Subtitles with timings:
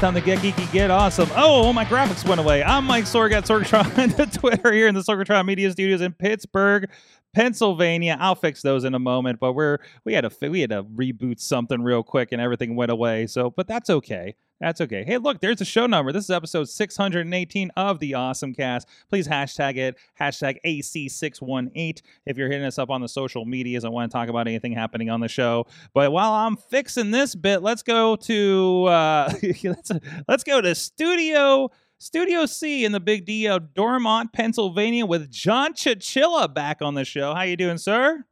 [0.00, 1.28] Time to get geeky, get awesome.
[1.34, 2.62] Oh, my graphics went away.
[2.62, 6.88] I'm Mike Sorg at Sorgatron on Twitter here in the Sorgatron Media Studios in Pittsburgh,
[7.34, 8.16] Pennsylvania.
[8.18, 11.38] I'll fix those in a moment, but we're we had to we had to reboot
[11.38, 13.26] something real quick and everything went away.
[13.26, 14.36] So, but that's okay.
[14.60, 15.04] That's okay.
[15.04, 16.12] Hey, look, there's a show number.
[16.12, 18.86] This is episode 618 of the Awesome Cast.
[19.08, 23.88] Please hashtag it, hashtag AC618 if you're hitting us up on the social medias I
[23.88, 25.66] want to talk about anything happening on the show.
[25.94, 29.32] But while I'm fixing this bit, let's go to uh,
[29.64, 29.92] let's,
[30.28, 35.74] let's go to studio Studio C in the Big D of Dormont, Pennsylvania, with John
[35.74, 37.34] Chichilla back on the show.
[37.34, 38.24] How you doing, sir?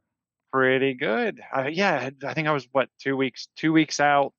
[0.51, 1.39] Pretty good.
[1.55, 4.33] Uh, yeah, I think I was what two weeks two weeks out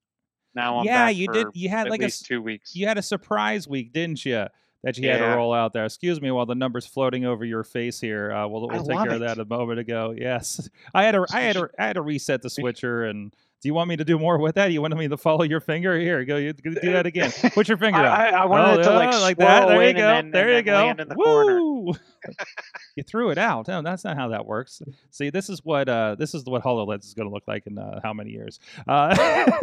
[0.55, 1.49] now I'm yeah, you did.
[1.53, 2.75] You had like a two weeks.
[2.75, 4.47] you had a surprise week, didn't you?
[4.83, 5.85] That you had to roll out there.
[5.85, 8.33] Excuse me while the numbers floating over your face here.
[8.33, 10.15] Uh, we'll we'll take care of that a moment ago.
[10.17, 13.05] Yes, I had to I had to I had to reset the switcher.
[13.05, 14.73] And do you want me to do more with that?
[14.73, 15.99] You want me to follow your finger?
[15.99, 16.37] Here, go.
[16.37, 17.31] You do that again.
[17.53, 18.07] Put your finger out.
[18.19, 19.69] I, I wanted Oh, it to like, like that.
[19.69, 20.01] There you go.
[20.01, 20.95] Then, there you go.
[20.95, 21.15] The.
[21.17, 21.93] Woo!
[22.97, 23.69] you threw it out.
[23.69, 24.81] No, that's not how that works.
[25.11, 27.79] See, this is what uh, this is what Hololens is going to look like in
[27.79, 28.61] uh, how many years?
[28.89, 29.15] Uh,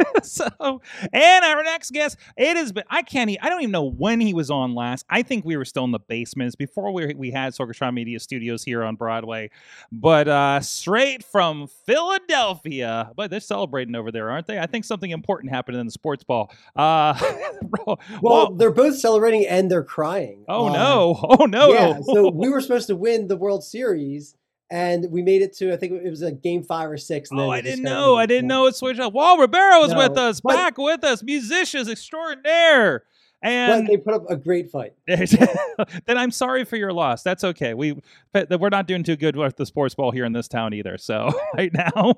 [0.22, 0.80] so,
[1.12, 2.84] and our next guest, it has been.
[2.88, 3.28] I can't.
[3.42, 5.04] I don't even know when he was on last.
[5.10, 8.62] I think we were still in the basements before we we had Sorgatron Media Studios
[8.62, 9.50] here on Broadway.
[9.90, 14.58] But uh, straight from Philadelphia, but they're celebrating over there, aren't they?
[14.58, 16.50] I think something important happened in the sports ball.
[16.76, 17.14] Uh,
[17.86, 20.44] Well, well, they're both celebrating and they're crying.
[20.48, 21.18] oh Uh, no!
[21.40, 21.72] Oh no!
[21.72, 24.36] Yeah, so we were supposed to win the World Series,
[24.70, 27.30] and we made it to I think it was a game five or six.
[27.30, 28.16] And Oh, I didn't know.
[28.16, 29.12] I didn't know it switched up.
[29.12, 33.02] Walt Ribeiro is with us, back with us, musicians extraordinaire.
[33.42, 34.94] But And they put up a great fight.
[35.06, 37.22] then I'm sorry for your loss.
[37.22, 37.74] That's okay.
[37.74, 38.00] We
[38.32, 40.98] but we're not doing too good with the sports ball here in this town either.
[40.98, 42.14] So right now.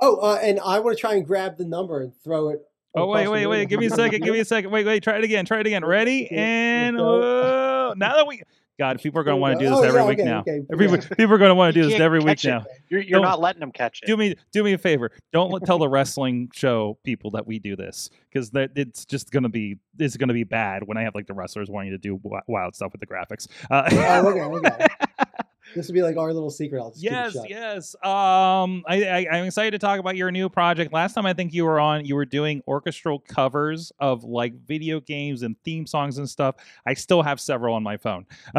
[0.00, 2.60] Oh, uh, and I want to try and grab the number and throw it.
[2.94, 3.68] Oh wait, wait, wait.
[3.68, 4.22] Give me a second.
[4.22, 4.70] Give me a second.
[4.70, 5.02] Wait, wait.
[5.02, 5.44] Try it again.
[5.44, 5.84] Try it again.
[5.84, 6.28] Ready?
[6.32, 8.42] And now that we
[8.78, 10.40] God, people are going to want to do this Oh, every yeah, week okay, now.
[10.40, 10.92] okay, Every yeah.
[10.92, 12.48] week, people are going to want to do this every week it.
[12.48, 12.64] now.
[12.88, 14.06] You're, you're Don't- letting them catch it.
[14.06, 15.12] do me do me a favor.
[15.32, 19.48] Don't tell the wrestling show people that we do this because that it's just gonna
[19.50, 22.74] be it's gonna be bad when I have like the wrestlers wanting to do wild
[22.74, 23.46] stuff with the graphics.
[23.70, 24.86] Uh, Oh, okay, okay.
[25.74, 26.80] This would be like our little secret.
[26.80, 27.94] I'll just it yes, yes.
[28.04, 30.92] Um, I, I I'm excited to talk about your new project.
[30.92, 35.00] Last time I think you were on, you were doing orchestral covers of like video
[35.00, 36.56] games and theme songs and stuff.
[36.86, 38.26] I still have several on my phone.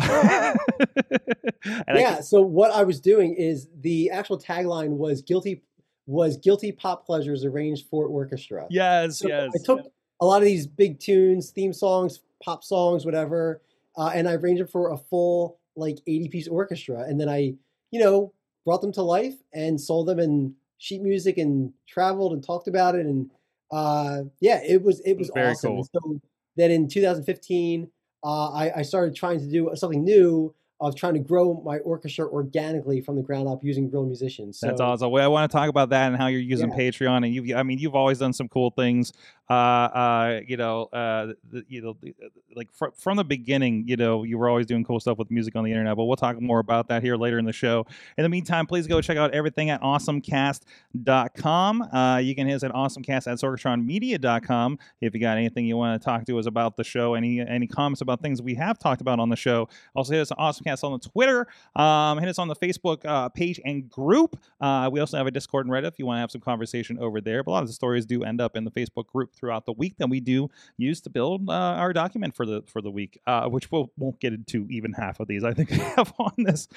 [1.65, 2.21] And I- yeah.
[2.21, 5.63] So what I was doing is the actual tagline was guilty
[6.05, 8.67] was guilty pop pleasures arranged for orchestra.
[8.69, 9.51] yes, So yes.
[9.55, 9.79] I took
[10.19, 13.61] a lot of these big tunes, theme songs, pop songs, whatever,
[13.95, 17.01] uh, and I arranged them for a full like 80 piece orchestra.
[17.01, 17.55] And then I,
[17.91, 18.33] you know,
[18.65, 22.95] brought them to life and sold them in sheet music and traveled and talked about
[22.95, 23.05] it.
[23.05, 23.31] And
[23.71, 25.71] uh, yeah, it was it was awesome.
[25.71, 25.89] cool.
[25.93, 26.19] So
[26.55, 27.89] then in 2015,
[28.23, 32.27] uh, I, I started trying to do something new of trying to grow my orchestra
[32.27, 34.59] organically from the ground up using real musicians.
[34.59, 35.11] So, That's awesome.
[35.11, 36.77] Well, I want to talk about that and how you're using Yeah.
[36.77, 37.25] Patreon.
[37.25, 39.13] And you've, I mean, you've always done some cool things.
[39.53, 41.33] Uh, uh, you know, uh,
[41.67, 41.95] you know,
[42.55, 45.55] like fr- from the beginning, you know, you were always doing cool stuff with music
[45.55, 45.95] on the internet.
[45.95, 47.85] But we'll talk more about that here later in the show.
[48.17, 51.81] In the meantime, please go check out everything at awesomecast.com.
[51.81, 56.01] Uh, you can hit us at awesomecast at sorgatronmedia.com if you got anything you want
[56.01, 59.01] to talk to us about the show, any any comments about things we have talked
[59.01, 59.69] about on the show.
[59.95, 61.47] Also hit us at awesomecast on the Twitter.
[61.75, 64.39] Um, hit us on the Facebook uh, page and group.
[64.59, 66.97] Uh, we also have a Discord and Reddit if you want to have some conversation
[66.97, 67.43] over there.
[67.43, 69.73] But a lot of the stories do end up in the Facebook group throughout the
[69.73, 73.19] week that we do use to build uh, our document for the for the week,
[73.27, 75.43] uh, which we'll won't get into even half of these.
[75.43, 76.69] I think we have on this.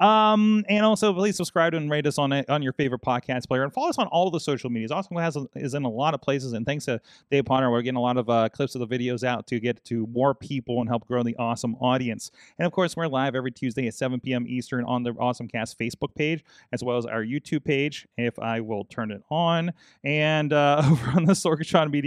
[0.00, 3.62] Um, and also please subscribe and rate us on it on your favorite podcast player
[3.62, 4.90] and follow us on all the social medias.
[4.90, 6.54] Also has is in a lot of places.
[6.54, 7.00] And thanks to
[7.30, 9.84] Dave Potter, we're getting a lot of uh, clips of the videos out to get
[9.84, 12.30] to more people and help grow the awesome audience.
[12.58, 14.46] And of course, we're live every Tuesday at 7 p.m.
[14.48, 16.42] Eastern on the Awesome Cast Facebook page,
[16.72, 19.72] as well as our YouTube page, if I will turn it on,
[20.02, 22.03] and uh, over on the Sorgatron Media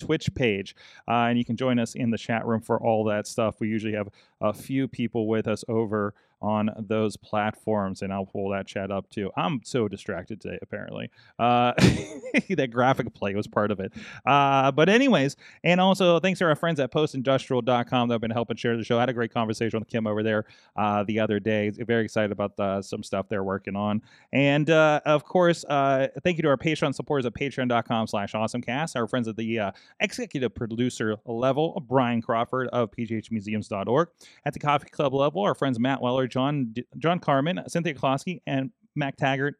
[0.00, 0.74] Twitch page.
[1.06, 3.60] Uh, and you can join us in the chat room for all that stuff.
[3.60, 4.08] We usually have
[4.40, 8.02] a few people with us over on those platforms.
[8.02, 9.30] And I'll pull that chat up too.
[9.36, 11.10] I'm so distracted today, apparently.
[11.38, 11.72] Uh,
[12.50, 13.92] that graphic play was part of it.
[14.24, 18.56] Uh, but, anyways, and also thanks to our friends at postindustrial.com that have been helping
[18.56, 18.96] share the show.
[18.96, 20.44] I had a great conversation with Kim over there
[20.76, 21.70] uh, the other day.
[21.70, 24.02] Very excited about the, some stuff they're working on.
[24.32, 28.96] And uh, of course, uh, thank you to our Patreon supporters at patreon.com slash awesomecast,
[28.96, 34.08] our friends at the uh, executive producer level, Brian Crawford of pghmuseums.org.
[34.44, 38.70] At the coffee club level, our friends Matt Weller, John John Carmen, Cynthia Klosky, and
[38.94, 39.56] Mac Taggart.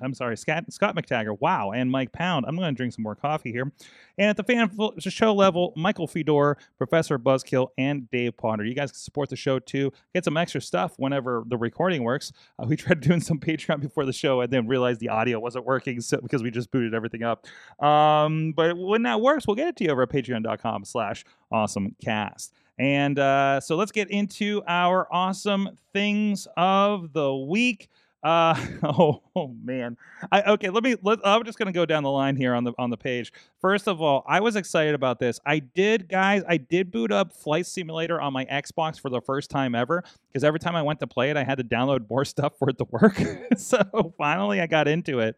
[0.00, 1.40] I'm sorry, Scott, Scott McTaggart.
[1.40, 2.44] Wow, and Mike Pound.
[2.46, 3.72] I'm going to drink some more coffee here.
[4.18, 8.64] And at the fan show level, Michael Fedor, Professor Buzzkill, and Dave Potter.
[8.64, 9.92] You guys can support the show too.
[10.14, 12.32] Get some extra stuff whenever the recording works.
[12.58, 15.64] Uh, we tried doing some Patreon before the show and then realized the audio wasn't
[15.64, 17.46] working so, because we just booted everything up.
[17.84, 22.50] Um, but when that works, we'll get it to you over at patreon.com slash awesomecast.
[22.82, 27.88] And uh, so let's get into our awesome things of the week.
[28.24, 29.96] Uh, oh, oh, man.
[30.32, 32.72] I okay, let me let I'm just to go down the line here on the
[32.78, 33.32] on the page.
[33.60, 35.38] First of all, I was excited about this.
[35.46, 39.48] I did guys, I did boot up Flight Simulator on my Xbox for the first
[39.48, 42.24] time ever because every time I went to play it, I had to download more
[42.24, 43.16] stuff for it to work.
[43.56, 45.36] so, finally I got into it.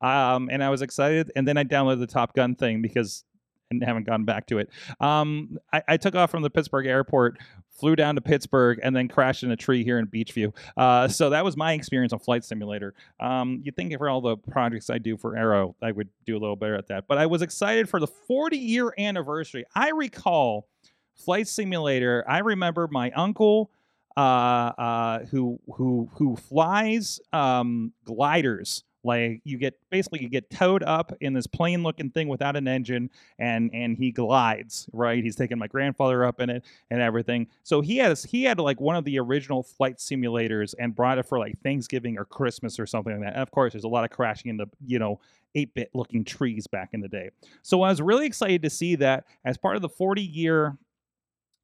[0.00, 3.24] Um, and I was excited and then I downloaded the Top Gun thing because
[3.70, 4.70] and haven't gone back to it.
[5.00, 7.38] Um, I, I, took off from the Pittsburgh airport,
[7.70, 10.54] flew down to Pittsburgh, and then crashed in a tree here in Beechview.
[10.76, 12.94] Uh, so that was my experience on Flight Simulator.
[13.18, 16.38] Um, you'd think for all the projects I do for Aero, I would do a
[16.38, 17.06] little better at that.
[17.08, 19.64] But I was excited for the 40 year anniversary.
[19.74, 20.68] I recall
[21.14, 22.24] Flight Simulator.
[22.28, 23.70] I remember my uncle.
[24.18, 30.82] Uh, uh, who who who flies um, gliders like you get basically you get towed
[30.82, 33.08] up in this plane looking thing without an engine
[33.38, 35.22] and and he glides, right?
[35.22, 37.46] He's taking my grandfather up in it and everything.
[37.62, 41.26] So he has he had like one of the original flight simulators and brought it
[41.26, 43.34] for like Thanksgiving or Christmas or something like that.
[43.34, 45.20] And of course, there's a lot of crashing into, you know,
[45.54, 47.30] 8-bit looking trees back in the day.
[47.62, 50.76] So I was really excited to see that as part of the 40 year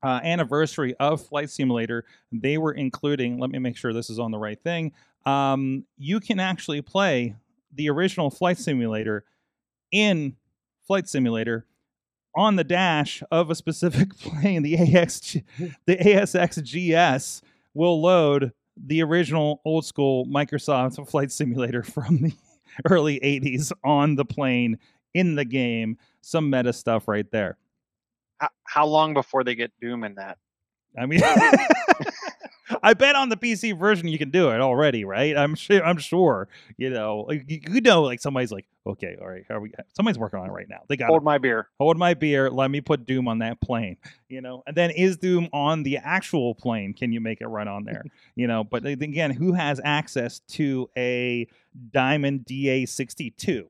[0.02, 4.30] uh, anniversary of Flight Simulator, they were including, let me make sure this is on
[4.30, 4.92] the right thing,
[5.26, 7.36] um, you can actually play
[7.74, 9.24] the original Flight Simulator
[9.90, 10.36] in
[10.86, 11.66] Flight Simulator
[12.34, 14.62] on the dash of a specific plane.
[14.62, 15.36] The AX,
[15.86, 17.42] the ASX GS
[17.74, 22.32] will load the original old school Microsoft Flight Simulator from the
[22.88, 24.78] early 80s on the plane
[25.14, 25.98] in the game.
[26.22, 27.58] Some meta stuff right there.
[28.38, 30.38] How, how long before they get Doom in that?
[30.98, 31.20] I mean,
[32.82, 35.36] I bet on the PC version you can do it already, right?
[35.36, 35.84] I'm sure.
[35.84, 36.48] I'm sure.
[36.76, 39.72] You know, you, you know, like somebody's like, okay, all right, how are we?
[39.94, 40.80] Somebody's working on it right now.
[40.88, 41.68] They got hold my beer.
[41.78, 42.50] Hold my beer.
[42.50, 43.96] Let me put Doom on that plane.
[44.28, 46.94] You know, and then is Doom on the actual plane?
[46.94, 48.04] Can you make it run on there?
[48.34, 51.46] you know, but again, who has access to a
[51.92, 53.66] Diamond DA62?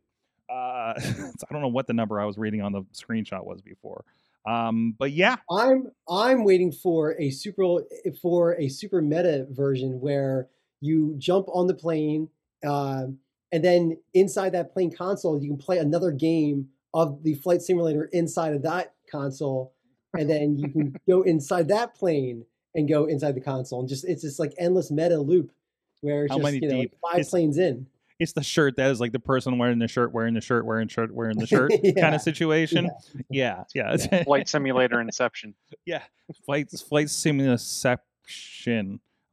[0.49, 4.05] Uh, I don't know what the number I was reading on the screenshot was before.
[4.44, 7.85] Um, but yeah, I'm I'm waiting for a super
[8.21, 10.49] for a super meta version where
[10.81, 12.29] you jump on the plane,
[12.67, 13.05] uh,
[13.53, 18.05] and then inside that plane console you can play another game of the flight simulator
[18.12, 19.75] inside of that console,
[20.19, 22.44] and then you can go inside that plane
[22.75, 25.53] and go inside the console, and just it's just like endless meta loop
[26.00, 26.97] where it's How just you know deep?
[27.00, 27.87] five it's, planes in
[28.22, 30.88] it's the shirt that is like the person wearing the shirt, wearing the shirt, wearing
[30.88, 31.92] shirt, wearing the shirt yeah.
[32.00, 32.90] kind of situation.
[33.28, 33.96] Yeah, yeah.
[34.10, 34.22] yeah.
[34.24, 35.54] Flight simulator inception.
[35.84, 36.02] Yeah,
[36.44, 37.98] flight flight simulation.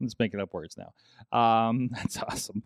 [0.02, 1.38] I'm just making up words now.
[1.38, 2.64] Um, that's awesome.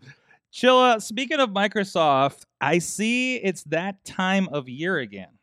[0.52, 5.38] Chilla, speaking of Microsoft, I see it's that time of year again.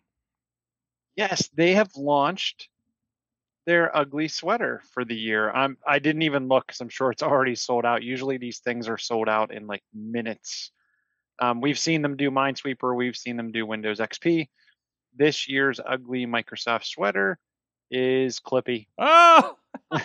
[1.16, 2.70] Yes, they have launched
[3.66, 5.52] their ugly sweater for the year.
[5.52, 8.04] I'm I didn't even look because I'm sure it's already sold out.
[8.04, 10.72] Usually these things are sold out in like minutes.
[11.40, 12.96] Um, we've seen them do Minesweeper.
[12.96, 14.50] We've seen them do Windows XP.
[15.16, 17.38] This year's ugly Microsoft sweater
[17.90, 18.88] is Clippy.
[18.98, 19.58] Oh.
[19.92, 20.02] oh look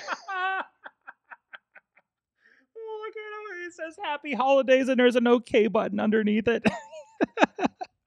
[3.14, 3.66] at it.
[3.66, 6.64] It says Happy Holidays and there's an OK button underneath it.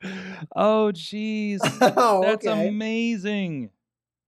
[0.55, 1.59] oh, jeez.
[1.97, 2.67] Oh, That's okay.
[2.67, 3.71] amazing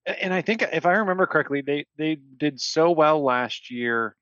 [0.06, 4.16] and I think if I remember correctly, they they did so well last year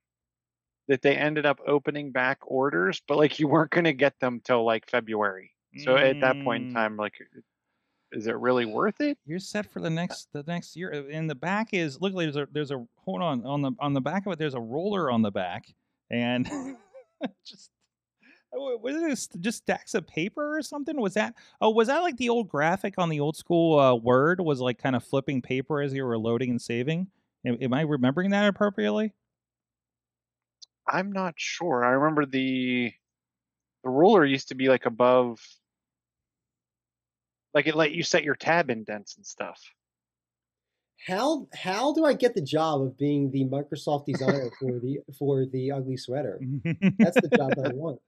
[0.87, 4.41] that they ended up opening back orders, but like you weren't going to get them
[4.43, 5.51] till like February.
[5.77, 6.09] So mm.
[6.09, 6.73] at that point in mm.
[6.73, 7.13] time, like,
[8.11, 9.17] is it really worth it?
[9.25, 11.07] You're set for the next the next year.
[11.11, 14.01] And the back is look, there's a there's a hold on on the on the
[14.01, 14.39] back of it.
[14.39, 15.65] There's a roller on the back,
[16.09, 16.49] and
[17.45, 17.69] just
[18.51, 20.99] was it just stacks of paper or something?
[20.99, 24.39] Was that oh was that like the old graphic on the old school uh, Word
[24.41, 27.07] was like kind of flipping paper as you were loading and saving?
[27.45, 29.13] Am, am I remembering that appropriately?
[30.87, 31.85] I'm not sure.
[31.85, 32.91] I remember the
[33.83, 35.39] the ruler used to be like above
[37.53, 39.61] like it let you set your tab indents and stuff.
[41.07, 45.45] How how do I get the job of being the Microsoft designer for the for
[45.45, 46.41] the ugly sweater?
[46.99, 47.99] That's the job that I want.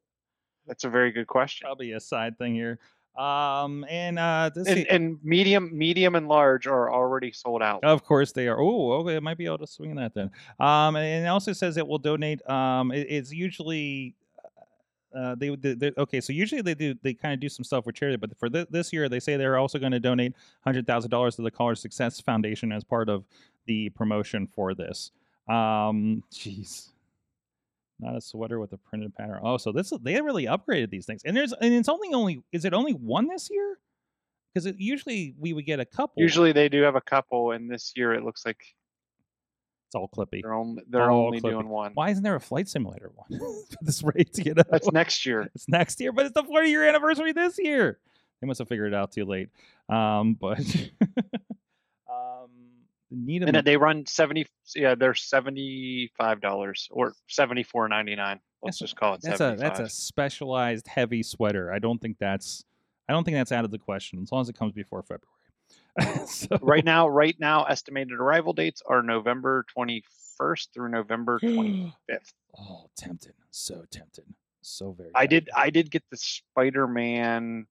[0.67, 1.65] That's a very good question.
[1.65, 2.79] Probably a side thing here.
[3.17, 7.83] Um, and uh, this And, and medium, medium, and large are already sold out.
[7.83, 8.59] Of course they are.
[8.59, 9.17] Oh, okay.
[9.17, 10.31] I might be able to swing that then.
[10.59, 12.47] Um, and it also says it will donate.
[12.49, 14.15] Um, it, it's usually.
[15.13, 15.49] Uh, they,
[15.97, 16.21] okay.
[16.21, 18.67] So usually they do they kind of do some stuff with charity, but for th-
[18.69, 21.79] this year they say they're also going to donate hundred thousand dollars to the College
[21.79, 23.25] Success Foundation as part of
[23.65, 25.11] the promotion for this.
[25.49, 26.90] Um, jeez,
[28.01, 29.39] not a sweater with a printed pattern.
[29.43, 32.65] Oh, so this they really upgraded these things, and there's and it's only only is
[32.65, 33.77] it only one this year?
[34.53, 36.21] Because usually we would get a couple.
[36.21, 38.57] Usually they do have a couple, and this year it looks like
[39.87, 40.41] it's all clippy.
[40.41, 41.51] they're only they're All only clippy.
[41.51, 41.91] doing one.
[41.93, 43.39] Why isn't there a flight simulator one
[43.81, 44.37] this rate?
[44.37, 45.49] You know, That's next year.
[45.55, 47.99] it's next year, but it's the 40 year anniversary this year.
[48.41, 49.49] They must have figured it out too late.
[49.89, 50.59] Um, but
[53.25, 54.45] need And then they run seventy.
[54.75, 58.39] Yeah, they're seventy five dollars or seventy four ninety nine.
[58.63, 61.71] Let's That's- just call it that's a that's a specialized heavy sweater.
[61.73, 62.63] I don't think that's
[63.09, 66.25] I don't think that's out of the question as long as it comes before February.
[66.27, 70.03] so, Right now, right now, estimated arrival dates are November twenty
[70.37, 72.33] first through November twenty fifth.
[72.59, 74.25] oh, tempted, so tempted,
[74.61, 75.09] so very.
[75.15, 77.67] I did I did get the Spider Man.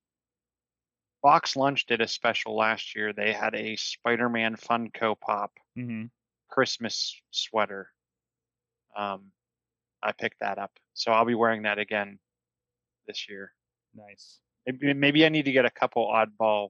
[1.23, 3.13] Box Lunch did a special last year.
[3.13, 6.05] They had a Spider Man Funko Pop hmm
[6.49, 7.89] Christmas sweater.
[8.97, 9.27] Um,
[10.03, 12.19] I picked that up, so I'll be wearing that again
[13.07, 13.53] this year.
[13.95, 14.41] Nice.
[14.67, 16.69] Maybe, maybe I need to get a couple oddball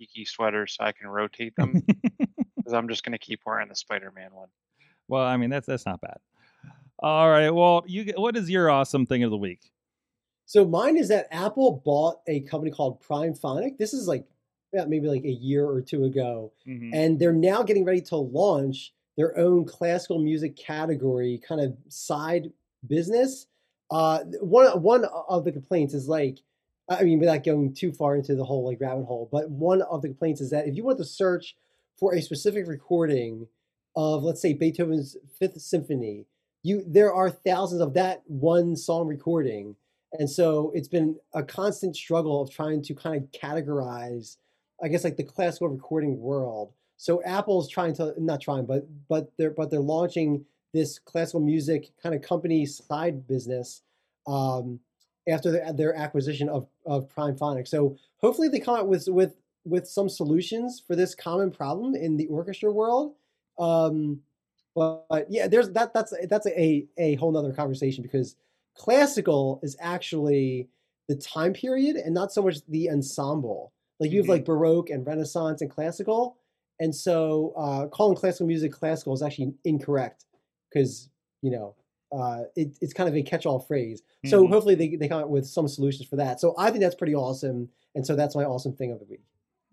[0.00, 1.82] geeky sweaters so I can rotate them
[2.56, 4.48] because I'm just gonna keep wearing the Spider Man one.
[5.08, 6.18] well, I mean that's that's not bad.
[6.98, 7.50] All right.
[7.50, 9.60] Well, you what is your awesome thing of the week?
[10.46, 13.76] So mine is that Apple bought a company called Primephonic.
[13.78, 14.26] This is like
[14.72, 16.90] yeah, maybe like a year or two ago, Mhm.
[16.92, 22.52] and they're now getting ready to launch their own classical music category kind of side
[22.86, 23.46] business.
[23.90, 26.38] Uh, one one of the complaints is like,
[26.88, 30.02] I mean, without going too far into the whole like rabbit hole, but one of
[30.02, 31.56] the complaints is that if you want to search
[31.96, 33.48] for a specific recording
[33.94, 36.26] of, let's say, Beethoven's Fifth Symphony,
[36.62, 39.76] you there are thousands of that one song recording,
[40.18, 44.36] and so it's been a constant struggle of trying to kind of categorize,
[44.82, 46.72] I guess, like the classical recording world.
[46.96, 51.90] So Apple's trying to not trying, but but they're but they're launching this classical music
[52.02, 53.82] kind of company side business
[54.26, 54.80] um,
[55.28, 57.68] after their, their acquisition of of Primephonic.
[57.68, 62.16] So hopefully they come out with with with some solutions for this common problem in
[62.16, 63.14] the orchestra world.
[63.58, 64.20] Um,
[64.74, 68.36] but, but yeah, there's that that's that's a a whole nother conversation because
[68.76, 70.68] classical is actually
[71.08, 73.72] the time period and not so much the ensemble.
[74.00, 74.30] Like you have Mhm.
[74.30, 76.36] like Baroque and Renaissance and classical,
[76.80, 80.26] and so uh, calling classical music classical is actually incorrect
[80.70, 81.08] because
[81.42, 81.74] you know
[82.12, 84.02] uh, it, it's kind of a catch-all phrase.
[84.24, 84.50] So Mhm.
[84.50, 86.40] hopefully they, they come up with some solutions for that.
[86.40, 89.24] So I think that's pretty awesome, and so that's my awesome thing of the week.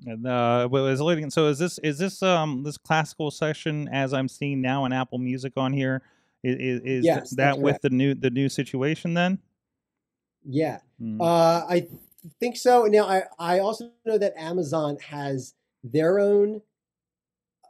[0.05, 0.99] And uh, well, is
[1.33, 5.17] so is this is this um this classical session as I'm seeing now in Apple
[5.19, 6.01] Music on here?
[6.43, 7.83] Is, is Yes, that with correct.
[7.83, 9.39] the new the new situation then?
[10.45, 11.19] Yeah, Mm.
[11.19, 11.87] uh, I
[12.39, 12.83] think so.
[12.85, 16.61] Now I I also know that Amazon has their own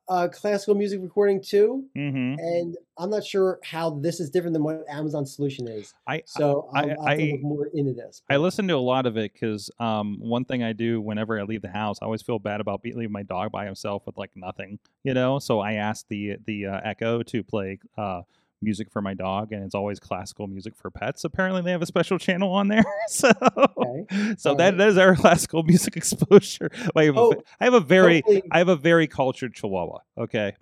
[0.07, 4.63] uh, classical music recording too, hmm and I'm not sure how this is different than
[4.63, 5.93] what Amazon's solution is.
[6.07, 8.21] I So I- I'll, I'll have to I- look more into this.
[8.29, 11.43] I listen to a lot of it because um, one thing I do whenever I
[11.43, 14.35] leave the house, I always feel bad about leaving my dog by himself with like
[14.35, 15.39] nothing, you know.
[15.39, 18.23] So I ask the the uh, Echo to play uh,
[18.63, 21.23] music for my dog, and it's always classical music for pets.
[21.23, 23.31] Apparently, they have a special channel on there, so
[23.77, 24.35] Okay.
[24.37, 24.87] so All that right.
[24.87, 26.69] is our classical music exposure.
[26.95, 29.99] I have, a, Oh, ve- I have a very I have a very cultured Chihuahua.
[30.17, 30.53] Okay.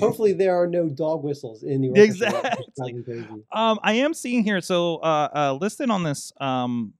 [0.00, 2.28] hopefully there are no dog whistles in the orchestra.
[2.28, 2.64] Exactly.
[2.76, 3.42] drive me crazy.
[3.52, 4.60] Um, I am seeing here.
[4.60, 6.92] So, uh, uh, listed on this um,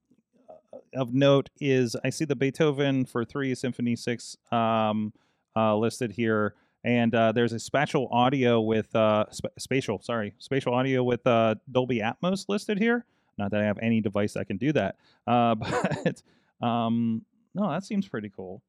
[0.49, 5.13] uh, of note is I see the Beethoven for three Symphony Six um,
[5.55, 10.73] uh, listed here, and uh, there's a spatial audio with uh, sp- spatial, sorry, spatial
[10.73, 13.05] audio with uh, Dolby Atmos listed here.
[13.37, 14.95] Not that I have any device that can do that,
[15.27, 16.21] uh, but
[16.65, 17.23] um,
[17.55, 18.61] no, that seems pretty cool.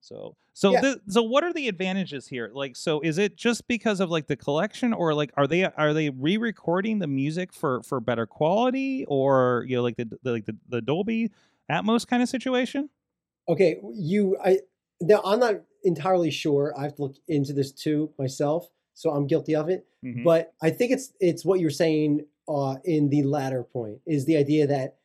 [0.00, 0.96] So, so, Yeah.
[1.08, 2.50] so, what are the advantages here?
[2.52, 5.94] Like, so is it just because of like the collection, or like are they are
[5.94, 10.44] they re-recording the music for for better quality, or you know, like the, the like
[10.44, 11.30] the, the Dolby
[11.70, 12.90] Atmos kind of situation?
[13.48, 14.58] Okay, you I
[15.00, 16.74] now I'm not entirely sure.
[16.76, 19.86] I have to look into this too myself, so I'm guilty of it.
[20.04, 20.24] Mhm.
[20.24, 24.36] But I think it's it's what you're saying uh, in the latter point is the
[24.36, 24.96] idea that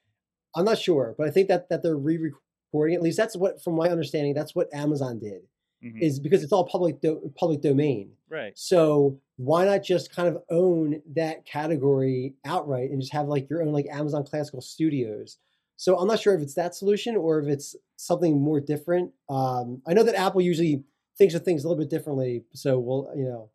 [0.56, 2.96] I'm not sure, but I think that that they're re-recording.
[2.96, 5.44] At least that's what, from my understanding, that's what Amazon did.
[5.84, 6.02] Mhm.
[6.02, 8.12] Is because it's all public do- public domain.
[8.30, 8.52] right.
[8.58, 13.62] So why not just kind of own that category outright and just have like your
[13.64, 15.38] own like Amazon Classical Studios?
[15.80, 19.14] So I'm not sure if it's that solution or if it's something more different.
[19.30, 20.84] Um, I know that Apple usually
[21.18, 23.50] thinks of things a little bit differently, so we'll you know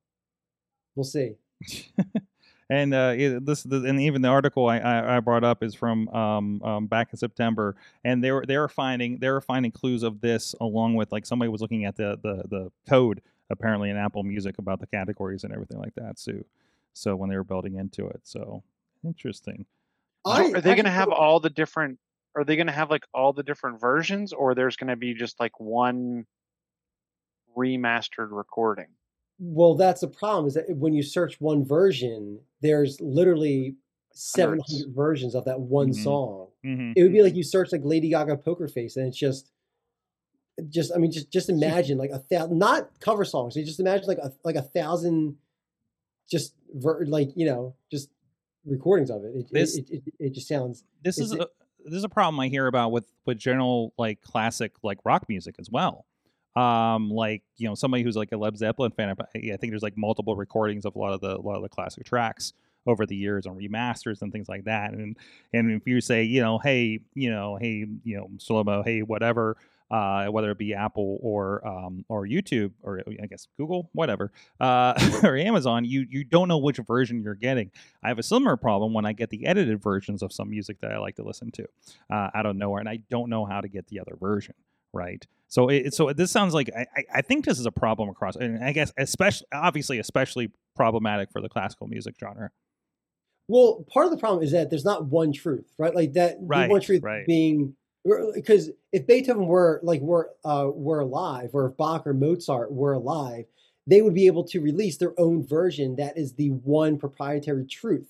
[0.97, 1.35] we'll see.
[2.71, 5.75] and uh, it- this, the, and even the article I, I, I brought up is
[5.75, 9.71] from um, um, back in September, and they were they were finding they were finding
[9.71, 13.91] clues of this along with like somebody was looking at the the the code apparently
[13.91, 16.19] in Apple Music about the categories and everything like that.
[16.19, 16.33] So,
[16.95, 18.63] so when they were building into it, so
[19.05, 19.67] interesting.
[20.25, 21.99] I are they going to have all the different?
[22.37, 25.15] Are they going to have like all the different versions, or there's going to be
[25.15, 26.27] just like one
[27.57, 28.89] remastered recording?
[29.39, 33.77] Well, that's the problem is that when you search one version, there's literally
[34.13, 34.85] 700 Hundreds.
[34.95, 36.03] versions of that one Mhm.
[36.03, 36.49] song.
[36.65, 36.93] Mm-hmm.
[36.97, 39.51] It would be like you search like Lady Gaga Poker Face, and it's just,
[40.69, 43.57] just I mean, just just imagine like a thousand, not cover songs.
[43.57, 45.37] You just imagine like a like a thousand,
[46.31, 48.09] just ver, like you know, just
[48.65, 49.35] recordings of it.
[49.37, 51.49] It This- it, it, it, it just sounds this Is a,
[51.85, 55.57] this is a problem I hear about with with general like classic like rock music
[55.59, 56.07] as well.
[56.57, 59.11] Um, like you know somebody who's like a Led Zeppelin fan.
[59.11, 61.69] I think there's like multiple recordings of a lot of the a lot of the
[61.69, 62.53] classic tracks
[62.87, 64.93] over the years and remasters and things like that.
[64.93, 65.17] And
[65.53, 69.57] and if you say you know hey you know hey you know Slomo hey whatever.
[69.91, 74.95] Uh, whether it be Apple or um, or YouTube or I guess Google, whatever, uh,
[75.23, 77.71] or Amazon, you you don't know which version you're getting.
[78.03, 80.91] I have a similar problem when I get the edited versions of some music that
[80.91, 81.67] I like to listen to
[82.11, 84.55] uh, out of nowhere, and I don't know how to get the other version.
[84.93, 85.25] Right.
[85.49, 88.65] So it, so this sounds like I, I- think this is a problem across, and
[88.65, 92.51] I guess especially obviously especially problematic for the classical music genre.
[93.47, 95.95] Well, part of the problem is that there's not one truth, right?
[95.95, 97.27] Like that the one truth right.
[97.27, 97.77] being
[98.35, 102.93] because if Beethoven were like were uh, were alive, or if Bach or Mozart were
[102.93, 103.47] alive,
[103.87, 108.09] they would be able to release their own version that is the one proprietary truth.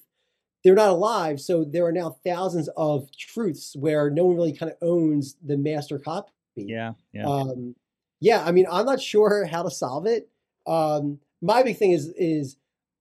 [0.64, 4.72] They're not alive, so there are now thousands of truths where no one really kind
[4.72, 6.33] of owns the master copy.
[6.57, 6.92] Yeah.
[7.12, 7.26] Yeah.
[7.26, 7.76] Um,
[8.20, 10.28] yeah, I mean, I'm not sure how to solve it.
[10.66, 12.57] Um, my big thing is is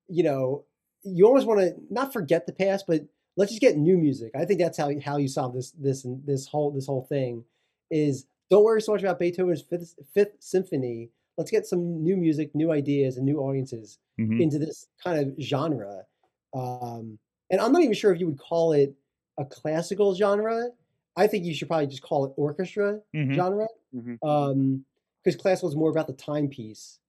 [0.07, 0.65] you know
[1.03, 3.05] you always want to not forget the past, but
[3.37, 4.31] let's just get new music.
[4.35, 7.03] I think that's how you- how you solve this this and this whole this whole
[7.03, 7.45] thing
[7.91, 11.11] is don't worry so much about Beethoven's fifth fifth symphony.
[11.37, 14.43] Let's get some new music, new ideas, and new audiences Mhm.
[14.43, 16.05] into this kind of genre.
[16.53, 17.19] Um,
[17.49, 18.95] and I'm not even sure if you would call it
[19.37, 20.69] a classical genre.
[21.15, 23.33] I think you should probably just call it orchestra Mhm.
[23.33, 24.19] genre Mhm.
[24.23, 24.85] um
[25.23, 26.99] because classical is more about the timepiece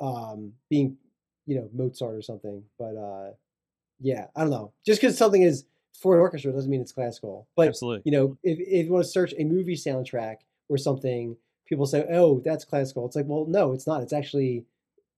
[0.00, 0.98] um being
[1.46, 3.32] you know mozart or something but uh
[4.00, 5.64] yeah i don't know just because something is
[6.00, 8.02] for an orchestra doesn't mean it's classical but Absolutely.
[8.04, 10.36] you know if, if you want to search a movie soundtrack
[10.68, 14.64] or something people say oh that's classical it's like well no it's not it's actually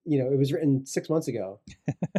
[0.07, 1.61] you know it was written six months ago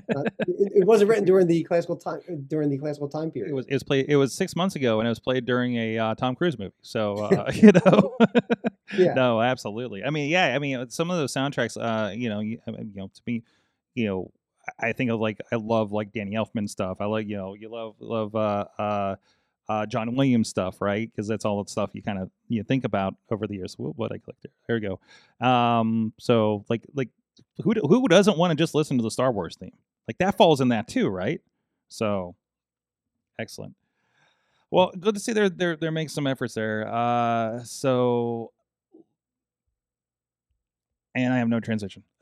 [0.09, 3.55] Not- it, it wasn't written during the classical time during the classical time period It
[3.55, 4.05] was it was played.
[4.07, 6.73] It was six months ago, and it was played during a uh, Tom Cruise movie.
[6.83, 8.15] So uh, you know,
[8.93, 9.13] Yeah.
[9.15, 10.03] no, absolutely.
[10.03, 12.91] I mean, yeah, I mean, uh, some of those soundtracks, uh, you know, you, you
[12.95, 13.41] know, to me,
[13.95, 14.31] you know,
[14.79, 16.97] I think of like I love like Danny Elfman stuff.
[16.99, 19.15] I like you know, you love love uh, uh,
[19.69, 21.09] uh, John Williams stuff, right?
[21.09, 23.75] Because that's all the stuff you kind of you think about over the years.
[23.77, 24.51] What, what I clicked there.
[24.67, 24.97] There we
[25.41, 25.45] go.
[25.45, 27.09] Um, so like like
[27.63, 29.77] who who doesn't want to just listen to the Star Wars theme?
[30.07, 31.41] Like that falls in that too, right?
[31.89, 32.35] So
[33.39, 33.75] excellent.
[34.71, 36.87] Well, good to see they're they're they're making some efforts there.
[36.87, 38.53] Uh, so,
[41.15, 42.03] and I have no transition.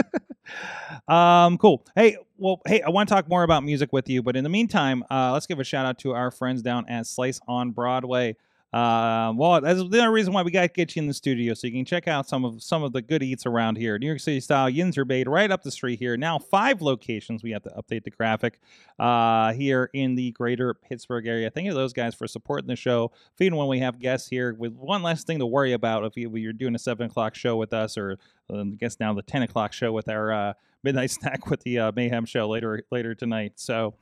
[1.08, 1.84] um, cool.
[1.94, 4.50] Hey, well, hey, I want to talk more about music with you, but in the
[4.50, 8.36] meantime, uh, let's give a shout out to our friends down at Slice on Broadway.
[8.72, 11.52] Uh, well, that's the only reason why we got to get you in the studio,
[11.52, 13.98] so you can check out some of some of the good eats around here.
[13.98, 16.16] New York City style Yinzer Bait, right up the street here.
[16.16, 17.42] Now five locations.
[17.42, 18.60] We have to update the graphic
[18.98, 21.50] uh, here in the greater Pittsburgh area.
[21.50, 23.12] Thank you to those guys for supporting the show.
[23.36, 26.34] Feeding when we have guests here with one less thing to worry about if you,
[26.36, 28.18] you're doing a seven o'clock show with us, or
[28.50, 31.78] uh, I guess now the ten o'clock show with our uh, midnight snack with the
[31.78, 33.52] uh, Mayhem show later later tonight.
[33.56, 33.94] So,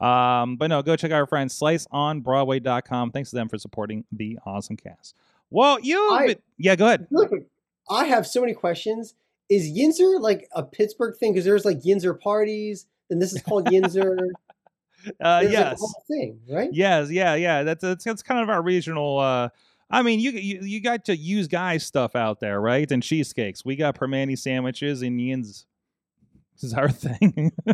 [0.00, 3.10] um, but no, go check out our friends sliceonbroadway.com.
[3.12, 5.14] Thanks to them for supporting the awesome cast.
[5.50, 7.06] Well, you, I- yeah, go ahead.
[7.90, 9.14] I have so many questions.
[9.48, 11.32] Is Yinzer like a Pittsburgh thing?
[11.32, 14.16] Because there's like Yinzer parties, and this is called Yinzer.
[15.18, 15.78] Uh, There's, yes.
[15.78, 16.68] whole thing, right?
[16.74, 17.62] Yes, yeah, yeah.
[17.62, 19.18] That's that's, that's kind of our regional.
[19.18, 19.48] Uh,
[19.90, 22.90] I mean, you, you you got to use guys stuff out there, right?
[22.90, 23.64] And cheesecakes.
[23.64, 25.64] We got Primanti sandwiches and yins.
[26.60, 27.52] This is our thing.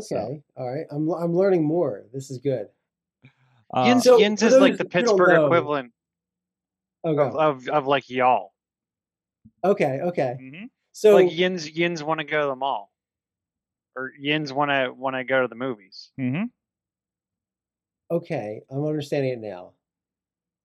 [0.00, 0.86] So, Okay, all right.
[0.90, 2.04] I'm I'm learning more.
[2.12, 2.68] This is good.
[3.74, 5.92] uh, Yins, So, Yins for is like the Pittsburgh equivalent
[7.04, 8.52] Okay, of, of of like y'all.
[9.64, 10.36] okay, okay.
[10.40, 10.70] mhm.
[10.92, 12.90] So like Yins Yins want to go to the mall,
[13.96, 16.10] or Yins want to want to go to the movies.
[16.18, 16.50] Mhm.
[18.10, 19.72] okay, I'm understanding it now.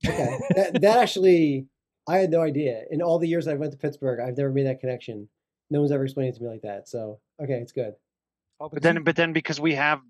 [0.07, 1.67] Okay, that that actually,
[2.07, 2.83] I had no idea.
[2.91, 5.27] In all the years I went to Pittsburgh, I've never made that connection.
[5.71, 6.87] No one's ever explained it to me like that.
[6.87, 7.95] So okay, it's good.
[8.59, 10.01] Oh, But then, but then because we have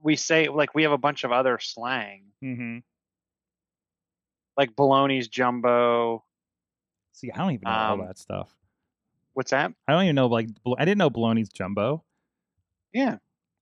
[0.00, 2.82] we say like we have a bunch of other slang Mhm.
[4.56, 6.24] like baloney's jumbo.
[7.12, 8.54] See, I don't even know all Um, that stuff.
[9.34, 9.72] What's that?
[9.86, 12.02] I don't even know like I didn't know baloney's jumbo.
[12.92, 13.18] Yeah,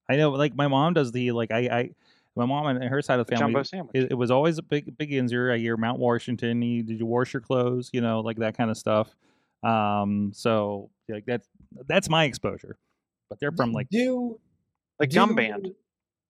[0.08, 1.90] I know like my mom does the like I I
[2.36, 3.94] my mom and her side of the the family jumbo sandwich.
[3.94, 5.52] it, it was always a big big Yinzer.
[5.52, 6.62] I hear Mount Washington.
[6.62, 7.90] You, did you wash your clothes?
[7.92, 9.14] You know, like that kind of stuff.
[9.62, 11.48] Um, so like that's
[11.86, 12.78] that's my exposure.
[13.28, 14.38] But they're from like do
[15.00, 15.68] like do, gum band.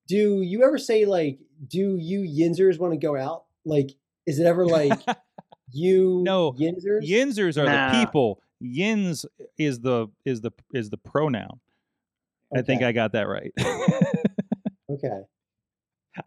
[0.08, 3.44] Do you ever say like, do you Yinzers want to go out?
[3.64, 3.90] Like,
[4.26, 4.98] is it ever like
[5.72, 7.06] you No, Yinzers?
[7.06, 7.92] Yinzers are Nah.
[7.92, 8.42] the people.
[8.60, 9.24] Yins
[9.56, 11.60] is the is the is the pronoun.
[12.56, 13.52] I think I got that right.
[14.90, 15.20] okay.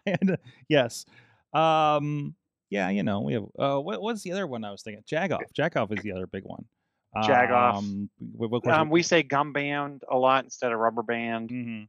[0.05, 0.37] and uh,
[0.69, 1.05] yes,
[1.53, 2.35] um,
[2.69, 3.43] yeah, you know we have.
[3.57, 5.03] Uh, what, what's the other one I was thinking?
[5.11, 5.41] Jagoff.
[5.57, 6.65] Jagoff is the other big one.
[7.15, 7.75] Jagoff.
[7.77, 11.49] Um, what, what Um, we say gum band a lot instead of rubber band.
[11.49, 11.87] Mhm.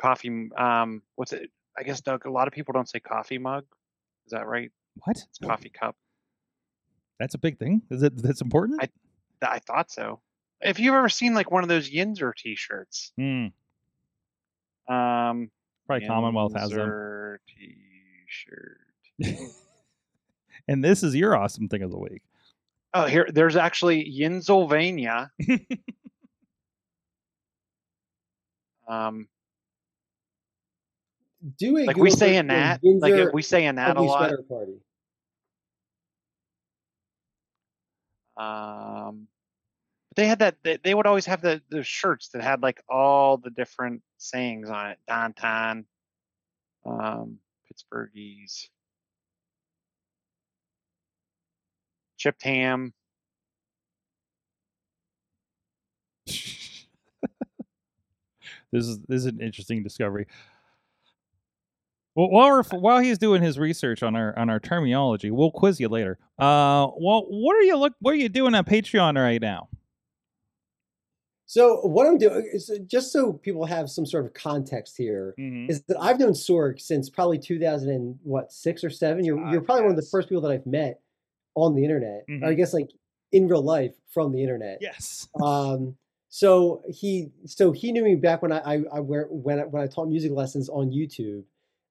[0.00, 0.50] Coffee.
[0.56, 1.50] Um, what's it?
[1.78, 2.26] I guess Doug.
[2.26, 3.64] A lot of people don't say coffee mug.
[4.26, 4.70] Is that right?
[5.04, 5.16] What?
[5.16, 5.96] It's coffee cup.
[7.18, 7.82] That's a big thing.
[7.90, 8.16] Is it?
[8.22, 8.82] That's important.
[8.82, 10.20] I- Th- I thought so.
[10.60, 13.46] If you've ever seen like one of those Yinzer T-shirts, Hmm.
[14.92, 15.50] um,
[15.86, 17.38] Probably Commonwealth has them.
[17.48, 18.78] T-shirt.
[20.68, 22.22] And this is your awesome thing of the week.
[22.94, 25.30] Oh, here, there's actually Yinzylvania.
[28.88, 29.28] um,
[31.58, 33.96] Do a like we Google say in for that, like Yinzer we say in that
[33.96, 34.18] a ugly lot.
[34.28, 34.74] sweater party.
[38.36, 39.28] Um,
[40.10, 40.56] but they had that.
[40.62, 44.68] They, they would always have the the shirts that had like all the different sayings
[44.68, 44.98] on it.
[45.08, 45.86] Downtown,
[46.84, 47.38] um,
[47.70, 48.68] Pittsburghese,
[52.22, 52.92] chipped ham.
[56.26, 56.86] this
[58.86, 60.26] is this is an interesting discovery.
[62.14, 65.80] Well, while we're while he's doing his research on our on our terminology, we'll quiz
[65.80, 66.18] you later.
[66.38, 67.94] Uh, well, what are you look?
[68.00, 69.68] What are you doing on Patreon right now?
[71.46, 75.34] So what I'm doing is uh, just so people have some sort of context here
[75.38, 75.70] Mm-hmm.
[75.70, 79.24] is that I've known Sorg since probably 2000 and what six or seven.
[79.24, 81.01] You're you're God, probably one of the first people that I've met
[81.54, 82.24] on the internet.
[82.42, 82.90] or I guess like
[83.32, 84.78] in real life from the internet.
[84.80, 85.28] Yes.
[85.42, 85.96] Um,
[86.28, 89.82] so he so he knew me back when I I, I where, when I, when
[89.82, 91.44] I taught music lessons on YouTube,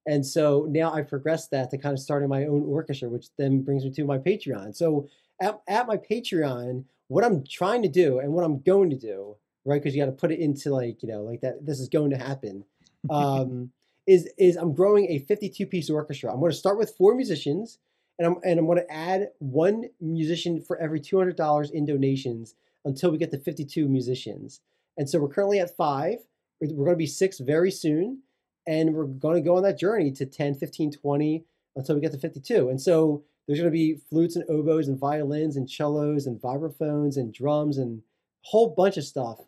[0.08, 3.62] and so now I've progressed that to kind of starting my own orchestra, which then
[3.62, 4.76] brings me to my Patreon.
[4.76, 5.08] So
[5.40, 9.36] at, at my Patreon, what I'm trying to do and what I'm going to do,
[9.64, 9.82] right?
[9.82, 11.64] Because you got to put it into like you know like that.
[11.64, 12.66] This is going to happen.
[13.10, 13.72] Um,
[14.06, 16.32] is is I'm growing a 52 piece orchestra.
[16.32, 17.80] I'm going to start with four musicians,
[18.22, 22.54] and I'm and I'm going to add one musician for every $200 in donations
[22.86, 24.62] until we get to 52 musicians.
[24.96, 26.20] And so we're currently at five.
[26.60, 28.20] We're we're going to be six very soon.
[28.68, 32.12] And we're going to go on that journey to 10, 15, 20 until we get
[32.12, 32.70] to 52.
[32.70, 37.18] And so there's going to be flutes and oboes and violins and cellos and vibraphones
[37.18, 38.02] and drums and a
[38.44, 39.40] whole bunch of stuff.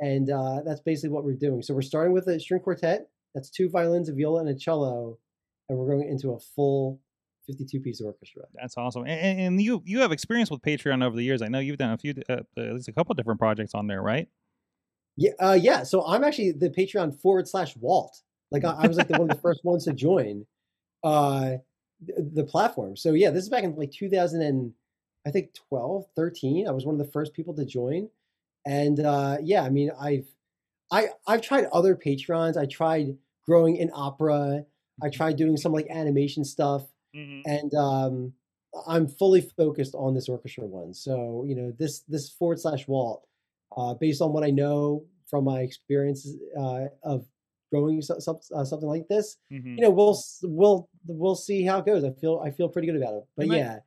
[0.00, 1.62] And uh, that's basically what we're doing.
[1.62, 3.08] So we're starting with a string quartet.
[3.34, 5.16] That's two violins, a viola, and a cello.
[5.70, 7.00] And we're going into a full
[7.48, 8.42] 52 piece orchestra.
[8.54, 9.04] That's awesome.
[9.06, 11.42] And, and- you you have experience with Patreon over the years.
[11.42, 14.02] I know you've done a few, uh, at least a couple different projects on there,
[14.02, 14.28] right?
[15.16, 15.82] Yeah, uh, yeah.
[15.82, 18.22] So I'm actually the Patreon forward slash Walt.
[18.52, 20.46] Like I, I was like the one of the first ones to join
[21.02, 21.54] uh,
[22.04, 22.96] the, the platform.
[22.96, 24.72] So yeah, this is back in like 2000 and
[25.26, 26.68] I think 12, 13.
[26.68, 28.08] I was one of the first people to join,
[28.64, 30.26] and uh, yeah, I mean I've
[30.92, 32.56] I I've tried other Patreons.
[32.56, 34.64] I tried growing in opera.
[35.02, 36.84] I tried doing some like animation stuff,
[37.14, 38.32] and um,
[38.86, 40.92] I'm fully focused on this orchestra one.
[40.94, 43.26] So you know this this forward slash Walt,
[43.76, 47.26] uh, based on what I know from my experiences uh, of
[47.70, 49.76] growing so, some, uh, something like this, Mhm.
[49.76, 52.04] you know we'll we'll we'll see how it goes.
[52.04, 53.24] I feel I feel pretty good about it.
[53.36, 53.78] But And I- yeah,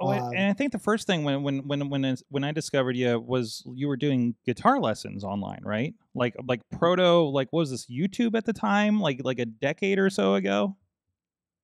[0.00, 2.52] Oh, and- Um, and I think the first thing when when when when when I
[2.52, 5.92] discovered you was you were doing guitar lessons online, right?
[6.14, 9.00] Like like proto like what was this YouTube at the time?
[9.00, 10.76] Like like a decade or so ago.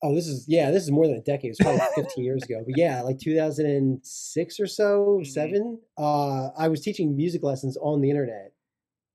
[0.03, 1.51] Oh this is yeah this is more than a decade.
[1.51, 2.63] It's probably 15 years ago.
[2.67, 5.27] But yeah, like 2006 or so, Mhm.
[5.27, 5.79] seven.
[5.99, 8.53] Uh, I was teaching music lessons on the internet.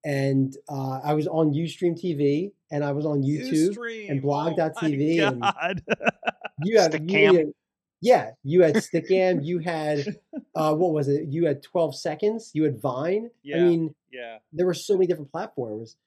[0.06, 4.10] and uh, I was on UStream TV, and I was on YouTube Ustream.
[4.10, 5.84] and blog.tv Oh and- my God.
[6.63, 7.54] you had you had-
[8.02, 10.15] yeah, you had Stickam, you had
[10.56, 11.28] uh, what was it?
[11.28, 13.30] You had 12 seconds, you had Vine.
[13.44, 13.58] Yeah.
[13.58, 14.38] I mean, yeah.
[14.54, 15.98] there were so many different platforms.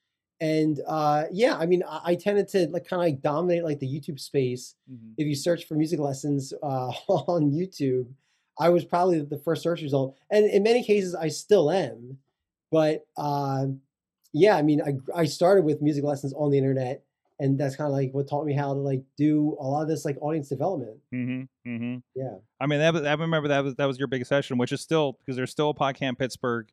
[0.43, 3.79] And uh, yeah, I mean, I, I tended to like kind of like dominate like
[3.79, 4.75] the YouTube space.
[4.91, 5.13] Mhm.
[5.17, 8.09] If you search for music lessons uh, on YouTube,
[8.59, 12.19] I was probably the first search result, and in many cases, I still am.
[12.73, 13.67] But uh,
[14.33, 17.05] yeah, I mean, I I started with music lessons on the internet,
[17.39, 19.89] and that's kind of like what taught me how to like do a lot of
[19.89, 20.99] this like audience development.
[21.15, 21.71] Mm-hmm.
[21.71, 21.97] Mm-hmm.
[22.17, 22.35] Yeah.
[22.61, 24.81] I mean, that was, I remember that was that was your big session, which is
[24.81, 26.67] still because there's still a PodCamp Pittsburgh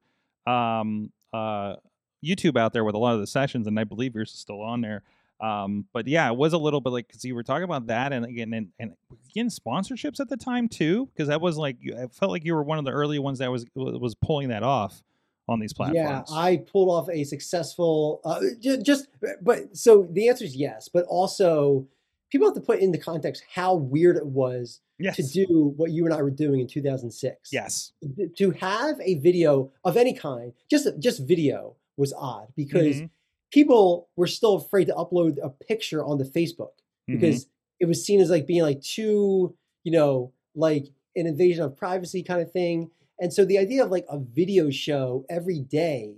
[0.47, 1.75] um, uh,
[2.23, 4.61] YouTube out there with a lot of the sessions, and I believe yours is still
[4.61, 5.03] on there.
[5.41, 8.11] Um, but yeah, it was a little bit like because you were talking about that,
[8.11, 8.93] and again, and, and
[9.33, 12.63] getting sponsorships at the time too, because that was like I felt like you were
[12.63, 15.01] one of the early ones that was was pulling that off
[15.49, 16.29] on these platforms.
[16.29, 18.21] Yeah, I pulled off a successful.
[18.23, 19.07] Uh, just, just,
[19.41, 21.87] but so the answer is yes, but also
[22.31, 26.05] people have to put into context how weird it was yes, to do what you
[26.05, 27.49] and I were doing in 2006.
[27.51, 27.93] yes,
[28.37, 33.09] to have a video of any kind, just just video, was odd because Mhm.
[33.51, 36.71] people were still afraid to upload a picture onto Facebook
[37.07, 37.13] Mhm.
[37.19, 37.47] because
[37.79, 40.85] it was seen as like being like too, you know, like
[41.15, 42.89] an invasion of privacy kind of thing.
[43.21, 46.15] And so the idea of like a video show every day,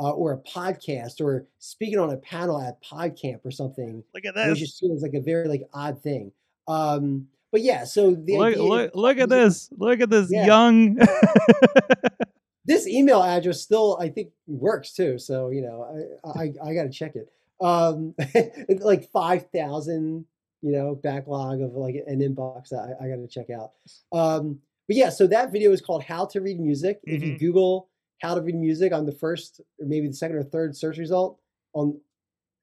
[0.00, 4.36] uh, or a podcast, or speaking on a panel at PodCamp or something, look at
[4.36, 6.32] it was just seen as like a very like odd thing.
[6.68, 9.70] Um, but yeah, so the Look, idea look, look at this.
[9.78, 10.46] Look at this Yeah.
[10.46, 10.98] young.
[12.64, 15.18] this email address still I think works too.
[15.18, 15.84] So you know
[16.26, 17.28] I I, I got to check it.
[17.60, 18.14] Um,
[18.80, 20.26] like five thousand
[20.62, 23.72] you know backlog of like an inbox that I, I got to check out.
[24.12, 27.38] Um, but yeah, so that video is called "How to Read Music." If you Mhm.
[27.40, 27.88] Google
[28.20, 31.38] "How to Read Music" on the first or maybe the second or third search result
[31.74, 32.00] on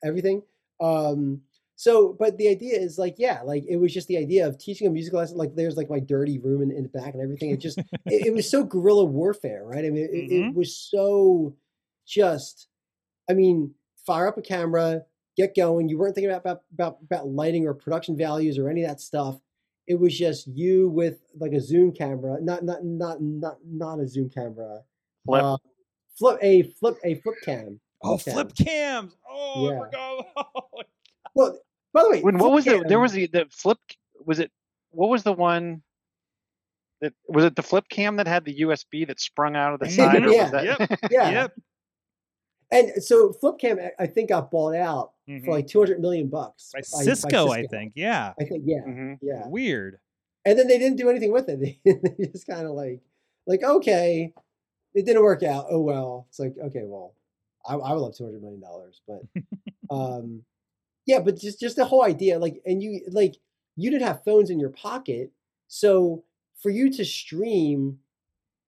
[0.03, 0.43] everything.
[0.81, 1.41] Um,
[1.81, 4.85] so, but the idea is like, yeah, like it was just the idea of teaching
[4.85, 5.37] a music lesson.
[5.37, 7.51] Like, there's like my dirty room in, in the back and everything.
[7.51, 9.85] It just, it, it was so guerrilla warfare, right?
[9.85, 10.53] I mean, it, it Mhm.
[10.55, 11.55] was so
[12.05, 12.67] just,
[13.29, 13.73] I mean,
[14.05, 15.03] fire up a camera,
[15.37, 15.87] get going.
[15.87, 18.99] You weren't thinking about, about, about, about lighting or production values or any of that
[18.99, 19.39] stuff.
[19.87, 24.07] It was just you with like a zoom camera, not, not, not, not, not a
[24.07, 24.81] zoom camera.
[25.25, 25.41] Flip.
[25.43, 25.57] Uh,
[26.17, 27.79] flip a flip a flip cam.
[28.03, 29.15] oh, flip cams.
[29.31, 29.79] Oh, Yeah.
[29.79, 30.85] I forgot.
[31.35, 31.57] Well,
[31.93, 33.77] by the way, When what flip was the there was the, the flip
[34.25, 34.51] was it
[34.91, 35.81] what was the one
[37.01, 39.89] that was it the flip cam that had the USB that sprung out of the
[39.89, 40.43] side or Yeah.
[40.43, 40.99] was that Yep.
[41.11, 41.29] yeah.
[41.31, 41.53] Yep.
[42.71, 45.43] And so Flipcam, I- I think, got bought out Mhm.
[45.45, 47.93] for like two hundred million bucks by Cisco, I think.
[47.95, 48.33] Yeah.
[48.39, 49.17] I think, yeah, Mhm.
[49.21, 49.47] yeah.
[49.47, 49.99] Weird.
[50.45, 51.59] And then they didn't do anything with it.
[51.85, 53.01] They just kind of like,
[53.47, 54.33] like, okay,
[54.93, 55.65] it didn't work out.
[55.69, 56.25] Oh well.
[56.29, 57.15] It's like, okay, well,
[57.67, 59.21] I, I would love two hundred million dollars, but,
[59.89, 60.43] um,
[61.09, 63.37] yeah, but just just the whole idea, like, and you like,
[63.75, 65.31] you didn't have phones in your pocket,
[65.67, 66.23] so
[66.61, 67.97] for you to stream,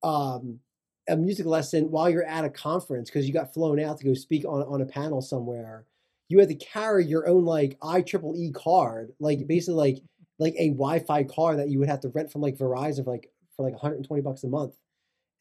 [0.01, 0.59] um,
[1.07, 4.15] a music lesson while you're at a conference because you got flown out to go
[4.15, 5.85] speak on on a panel somewhere,
[6.29, 10.03] you had to carry your own like IEEE card, like basically like
[10.39, 13.29] like a Wi-Fi card that you would have to rent from like Verizon for like
[13.55, 14.73] for like 120 bucks a month,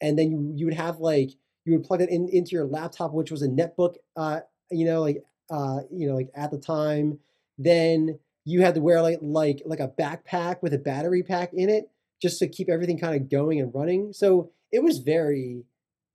[0.01, 1.31] and then you you would have like
[1.65, 5.01] you would plug it in into your laptop, which was a netbook, uh, you know,
[5.01, 7.19] like uh, you know, like at the time.
[7.57, 11.69] Then you had to wear like like like a backpack with a battery pack in
[11.69, 14.13] it just to keep everything kind of going and running.
[14.13, 15.65] So it was very,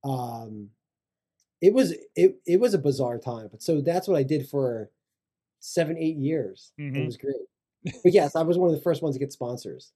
[0.05, 0.70] um,
[1.61, 3.49] it was it it was a bizarre time.
[3.51, 4.90] But so that's what I did for
[5.61, 6.72] seven eight years.
[6.79, 7.07] It Mhm.
[7.07, 7.37] was great.
[8.03, 9.92] But yes, I was one of the first ones to get sponsors.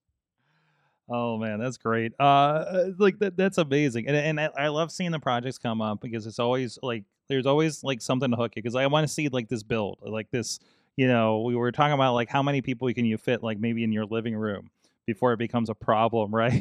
[1.09, 2.13] Oh man, that's great.
[2.21, 6.01] Uh, like that, that's amazing, and and I, I love seeing the projects come up
[6.01, 9.13] because it's always like there's always like something to hook you because I want to
[9.13, 10.59] see like this build, like this.
[10.97, 13.85] You know, we were talking about like how many people can you fit, like maybe
[13.85, 14.71] in your living room
[15.07, 16.53] before it becomes a problem, right?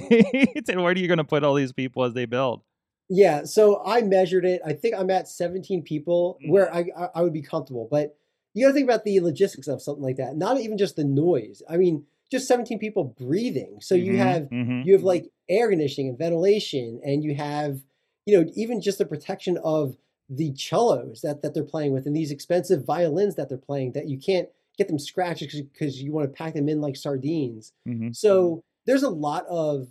[0.70, 2.62] and where are you going to put all these people as they build?
[3.10, 4.62] Yeah, so I measured it.
[4.64, 6.50] I think I'm at 17 people Mm.
[6.50, 7.88] where I, I would be comfortable.
[7.90, 8.16] But
[8.54, 10.38] you got to think about the logistics of something like that.
[10.38, 11.62] Not even just the noise.
[11.68, 13.80] I mean, just 17 people breathing.
[13.82, 14.86] So you Mhm, have mhm.
[14.86, 17.82] you have like air conditioning and ventilation, and you have
[18.26, 19.98] you know even just the protection of
[20.30, 24.08] the cellos that that they're playing with, and these expensive violins that they're playing that
[24.08, 27.74] you can't get them scratched because you want to pack them in like sardines.
[27.88, 28.16] Mhm.
[28.16, 29.88] So there's a lot of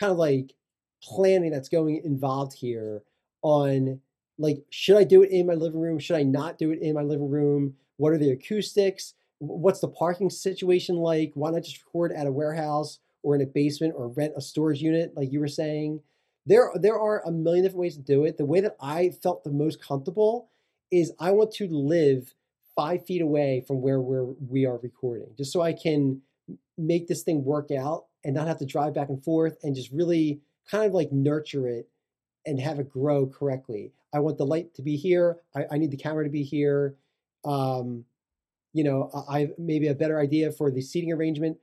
[0.00, 0.54] kind of like
[1.02, 3.02] planning that's going involved here
[3.42, 4.00] on
[4.38, 5.98] like should I do it in my living room?
[5.98, 7.76] Should I not do it in my living room?
[7.98, 9.14] What are the acoustics?
[9.38, 11.32] What's the parking situation like?
[11.34, 14.80] Why not just record at a warehouse or in a basement or rent a storage
[14.82, 16.00] unit like you were saying?
[16.46, 18.36] There there are a million different ways to do it.
[18.36, 20.50] The way that I felt the most comfortable
[20.90, 22.34] is I want to live
[22.76, 26.22] five feet away from where we're we are recording, just so I can
[26.76, 29.90] make this thing work out and not have to drive back and forth and just
[29.92, 31.88] really kind of like nurture it
[32.46, 33.92] and have it grow correctly.
[34.12, 35.38] I want the light to be here.
[35.54, 36.96] I, I need the camera to be here.
[37.44, 38.04] Um,
[38.72, 41.58] you know, I, I maybe a better idea for the seating arrangement.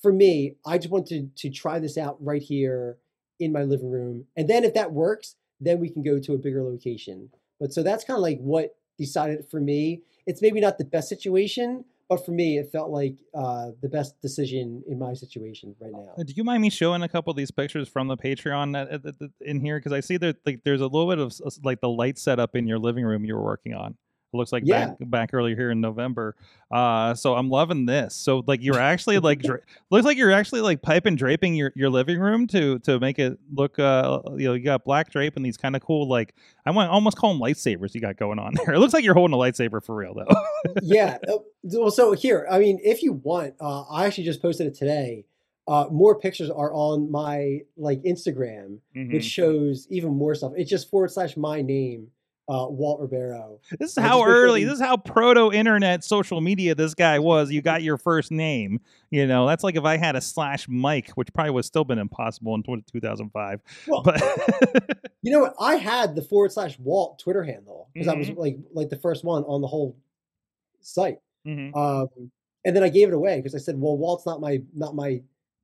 [0.00, 2.98] For me, I just want to to try this out right here
[3.40, 6.38] in my living room, and then if that works, then we can go to a
[6.38, 7.30] bigger location.
[7.60, 10.02] But so that's kind of like what decided for me.
[10.26, 14.20] It's maybe not the best situation, but for me, it felt like uh, the best
[14.20, 16.12] decision in my situation right now.
[16.18, 19.30] Uh, Do you mind me showing a couple of these pictures from the Patreon that-
[19.40, 19.78] in here?
[19.78, 21.32] Because I see that like there's a little bit of
[21.64, 23.96] like the light setup in your living room you were working on.
[24.36, 24.88] Looks like Yeah.
[24.88, 26.36] back back earlier here in November.
[26.70, 28.14] Uh, so I'm loving this.
[28.14, 31.72] So like you're actually like dra- looks like you're actually like pipe and draping your,
[31.74, 35.36] your living room to to make it look uh you know you got black drape
[35.36, 38.38] and these kind of cool like I want almost call them lightsabers you got going
[38.38, 38.74] on there.
[38.74, 40.74] It looks like you're holding a lightsaber for real though.
[40.82, 41.18] yeah.
[41.28, 44.74] uh, Well, so here, I mean, if you want, uh, I actually just posted it
[44.74, 45.24] today.
[45.68, 49.30] Uh, more pictures are on my like Instagram, which Mhm.
[49.30, 50.52] shows even more stuff.
[50.56, 52.08] It's just forward slash my name,
[52.48, 53.58] uh, Walt Ribeiro.
[53.78, 56.94] This is how just wish I early, this is how proto internet social media this
[56.94, 57.50] guy was.
[57.50, 58.80] You got your first name.
[59.10, 61.98] You know, that's like if I had a slash Mike, which probably would still been
[61.98, 63.60] impossible in 20- 2005.
[63.88, 64.20] Well, But
[65.22, 65.54] you know what?
[65.60, 69.24] I had the forward slash Walt Twitter handle because I was like like the first
[69.24, 69.96] one on the whole
[70.80, 71.18] site.
[71.46, 71.74] Mhm.
[71.76, 72.30] Um,
[72.64, 75.20] and then I gave it away because I said, well, Walt's not my not my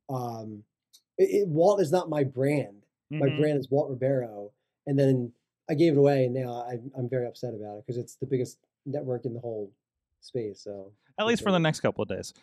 [0.09, 0.63] um,
[1.19, 2.83] it, it- Walt is not my brand.
[3.11, 3.39] My Mhm.
[3.41, 4.51] brand is Walt Ribeiro,
[4.87, 5.33] and then
[5.71, 8.27] I gave it away, and now I, I'm very upset about it because it's the
[8.27, 9.71] biggest network in the whole
[10.21, 10.61] space.
[10.61, 12.35] So at least for the next couple of days.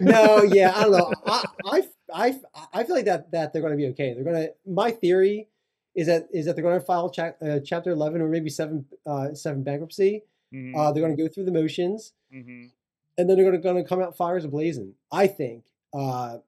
[0.00, 1.12] no, yeah, I don't know.
[1.26, 2.40] I, I, I,
[2.72, 4.14] I feel like that that they're going to be okay.
[4.14, 4.52] They're going to.
[4.66, 5.48] My theory
[5.94, 8.86] is that is that they're going to file cha- uh, chapter eleven or maybe seven
[9.06, 10.22] uh, seven bankruptcy.
[10.54, 10.74] Mhm.
[10.76, 12.70] Uh, they're going to go through the motions, Mhm.
[13.18, 14.92] and then they're going to come out fires ablazing.
[15.12, 15.64] I think.
[15.92, 16.38] Uh,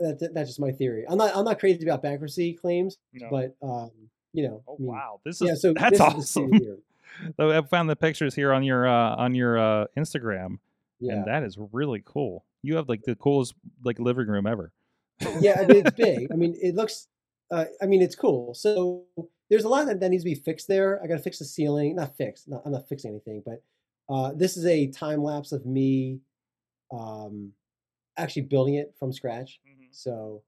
[0.00, 1.04] that, that's just my theory.
[1.08, 3.28] I'm not I'm not crazy about bankruptcy claims, No.
[3.30, 3.90] but um,
[4.34, 5.54] you know, oh I mean, wow, this is yeah.
[5.54, 6.18] So that's awesome.
[6.20, 6.78] Is the theory here.
[7.36, 10.58] So I found the pictures here on your uh, on your uh, Instagram,
[10.98, 12.44] Yeah, and that is really cool.
[12.62, 14.72] You have like the coolest like living room ever.
[15.38, 15.60] yeah.
[15.60, 16.32] I mean, it's big.
[16.32, 17.06] I mean, it looks.
[17.52, 18.52] Uh, I mean, it's cool.
[18.54, 19.04] So
[19.48, 21.00] there's a lot that, that needs to be fixed there.
[21.04, 21.94] I got to fix the ceiling.
[21.94, 22.48] Not fixed.
[22.48, 23.62] Not, I'm not fixing anything, but
[24.12, 26.18] uh, this is a time lapse of me
[26.92, 27.52] um,
[28.16, 29.60] actually building it from scratch.
[29.92, 30.42] So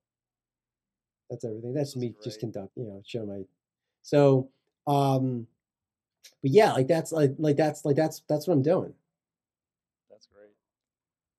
[1.31, 1.75] that's everything.
[1.75, 3.43] That's That's me just conduct, you know, show my.
[4.07, 4.51] So,
[4.87, 5.49] um,
[6.43, 8.95] but yeah, like that's like like that's like that's that's what I'm doing.
[10.09, 10.53] That's great.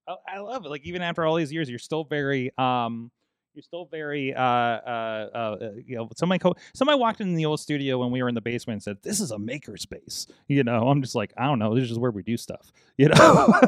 [0.05, 0.69] I, I love it.
[0.69, 3.09] Like even after all these years, you're still very um
[3.53, 7.45] you're still very uh uh, uh uh, you know somebody co- somebody walked in the
[7.45, 10.27] old studio when we were in the basement and said this is a maker space
[10.47, 13.09] you know i'm just like i don't know this is where we do stuff you
[13.09, 13.61] know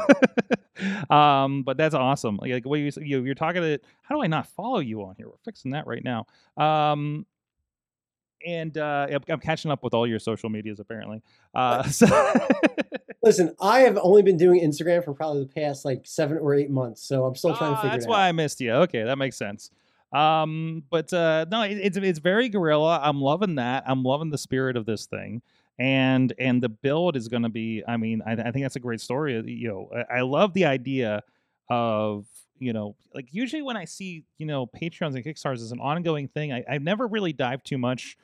[1.10, 4.46] um but that's awesome like, what you, you you're talking to how do i not
[4.46, 6.24] follow you on here we're fixing that right now
[6.56, 7.26] um
[8.46, 11.22] and uh I'm- catching up with all your social medias apparently
[11.54, 12.06] uh so
[13.22, 16.70] Listen, I have only been doing Instagram for probably the past like seven or eight
[16.70, 18.26] months, so I'm still trying to Ah, figure that's why.
[18.28, 18.72] I missed you.
[18.72, 19.70] Okay, that makes sense.
[20.10, 22.98] Um, but uh, no, it, it's it's very guerrilla.
[23.02, 23.84] I'm loving that.
[23.86, 25.42] I'm loving the spirit of this thing,
[25.78, 27.82] and and the build is going to be.
[27.86, 29.36] I mean, I, I think that's a great story.
[29.36, 31.22] uh, You know, I, I love the idea
[31.68, 32.26] of
[32.58, 36.26] you know, like usually when I see you know Patreons and Kickstarters as an ongoing
[36.28, 38.16] thing, I, I've never really dived too much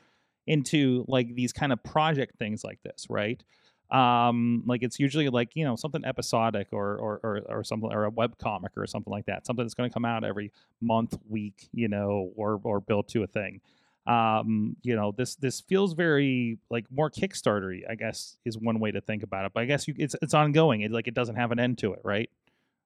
[0.47, 3.43] into like these kind of project things like this, right?
[3.91, 8.05] um like it's usually like you know something episodic or or or, or something or
[8.05, 11.17] a web comic or something like that something that's going to come out every month
[11.29, 13.61] week you know or or built to a thing.
[14.07, 18.93] Um you know this this feels very like more kickstartery i guess is one way
[18.93, 21.35] to think about it but i guess you it's it's ongoing it like it doesn't
[21.37, 22.31] have an end to it right?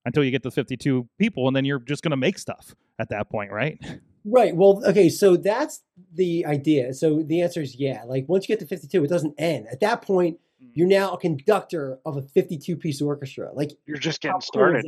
[0.06, 3.10] Until you get to 52 people and then you're just going to make stuff at
[3.10, 3.78] that point right
[4.24, 4.54] Right.
[4.54, 5.08] Well, okay.
[5.08, 5.82] So that's
[6.14, 6.92] the idea.
[6.94, 8.02] So the answer is yeah.
[8.06, 9.66] Like once you get to 52, it doesn't end.
[9.70, 10.68] At that point, hmm.
[10.74, 13.50] you're now a conductor of a 52 piece orchestra.
[13.52, 14.84] Like You're just getting started.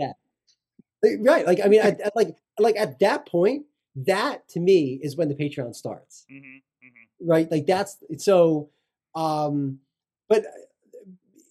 [1.03, 1.47] Like, Right.
[1.47, 3.65] Like I mean, at, at- like like at that point,
[3.97, 6.27] that to me is when the Patreon starts.
[6.31, 7.31] Mm-hmm, mm-hmm.
[7.31, 7.51] Right.
[7.51, 8.71] Like that's so.
[9.15, 9.81] Um,
[10.29, 10.51] but uh,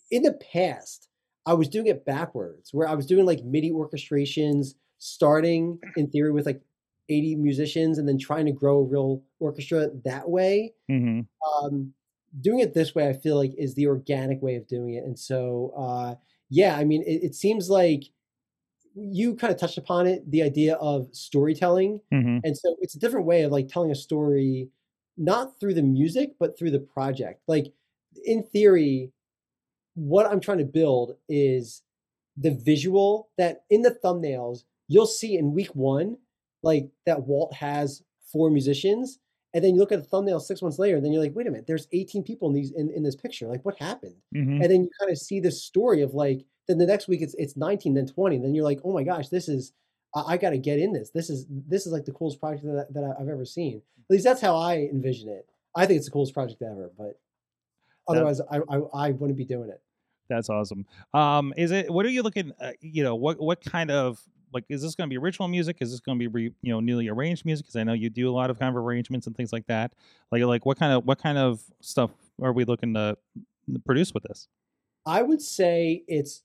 [0.09, 1.07] in the past,
[1.45, 6.31] I was doing it backwards, where I was doing like MIDI orchestrations, starting in theory
[6.31, 6.61] with like
[7.11, 10.73] 80 musicians, and then trying to grow a real orchestra that way.
[10.89, 11.21] mm-hmm.
[11.65, 11.93] Um,
[12.39, 15.03] doing it this way, I feel like is the organic way of doing it.
[15.03, 16.15] And so, uh,
[16.49, 18.03] yeah, I mean, it, it seems like
[18.95, 22.01] you kind of touched upon it, the idea of storytelling.
[22.13, 22.39] Mm-hmm.
[22.43, 24.69] And so it's a different way of like telling a story,
[25.17, 27.41] not through the music, but through the project.
[27.47, 27.73] Like
[28.25, 29.11] in theory,
[29.95, 31.83] what I'm trying to build is
[32.37, 36.17] the visual that in the thumbnails you'll see in week one,
[36.63, 39.19] like that Walt has four musicians,
[39.53, 41.47] and then you look at the thumbnail six months later, and then you're like, wait
[41.47, 43.47] a minute, there's 18 people in these in, in this picture.
[43.47, 44.15] Like, what happened?
[44.35, 44.61] Mhm.
[44.61, 47.35] And then you kind of see this story of like, then the next week it's
[47.35, 48.37] it's 19, then 20.
[48.37, 49.73] Then you're like, oh my gosh, this is
[50.15, 51.11] I, I got to get in this.
[51.11, 53.81] This is this is like the coolest project that, that I've ever seen.
[53.99, 55.47] At least that's how I envision it.
[55.75, 57.19] I think it's the coolest project ever, but
[58.07, 59.81] otherwise, I, I I wouldn't be doing it.
[60.29, 60.85] That's awesome.
[61.13, 61.91] Um, is it?
[61.91, 62.51] What are you looking?
[62.59, 64.21] Uh, you know, what what kind of
[64.53, 65.77] like is this going to be original music?
[65.79, 67.65] Is this going to be re, you know newly arranged music?
[67.65, 69.93] Because I know you do a lot of kind of arrangements and things like that.
[70.31, 73.17] Like like what kind of what kind of stuff are we looking to
[73.85, 74.47] produce with this?
[75.05, 76.43] I would say it's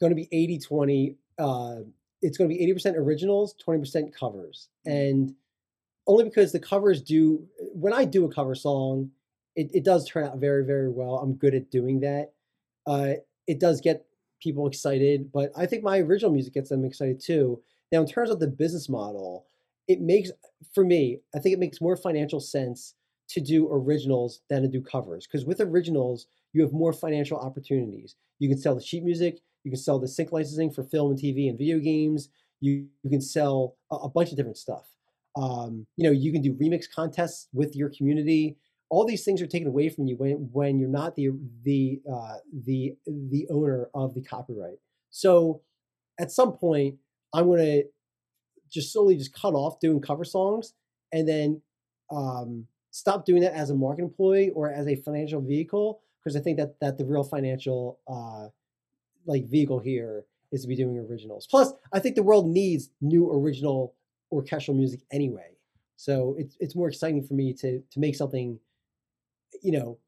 [0.00, 1.16] going to be 80 20.
[1.38, 1.76] Uh,
[2.22, 4.68] it's going to be 80% originals, 20% covers.
[4.84, 5.34] And
[6.06, 9.10] only because the covers do, when I do a cover song,
[9.54, 11.16] it, it does turn out very, very well.
[11.16, 12.32] I'm good at doing that.
[12.86, 13.14] Uh,
[13.46, 14.04] it does get
[14.40, 17.60] people excited, but I think my original music gets them excited too.
[17.92, 19.46] Now, in terms of the business model,
[19.86, 20.30] it makes,
[20.74, 22.94] for me, I think it makes more financial sense
[23.30, 25.26] to do originals than to do covers.
[25.26, 28.16] Because with originals, you have more financial opportunities.
[28.38, 31.20] You can sell the sheet music, you can sell the sync licensing for film and
[31.20, 32.28] TV and video games.
[32.60, 34.88] You, you can sell a, a bunch of different stuff.
[35.36, 38.56] Um, you know, you can do remix contests with your community.
[38.90, 41.30] All these things are taken away from you when when you're not the
[41.64, 44.78] the uh, the the owner of the copyright.
[45.10, 45.62] So,
[46.18, 46.96] at some point,
[47.32, 47.84] I'm to
[48.70, 50.74] just slowly just cut off doing cover songs
[51.12, 51.62] and then
[52.10, 56.40] um, stop doing that as a market employee or as a financial vehicle because I
[56.40, 58.48] think that that the real financial uh,
[59.26, 61.46] like vehicle here is to be doing originals.
[61.46, 63.94] Plus, I think the world needs new original
[64.32, 65.56] orchestral music anyway.
[65.96, 68.58] So it's it's more exciting for me to to make something,
[69.62, 69.98] you know,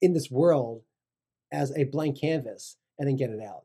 [0.00, 0.82] in this world
[1.52, 3.64] as a blank canvas and then get it out.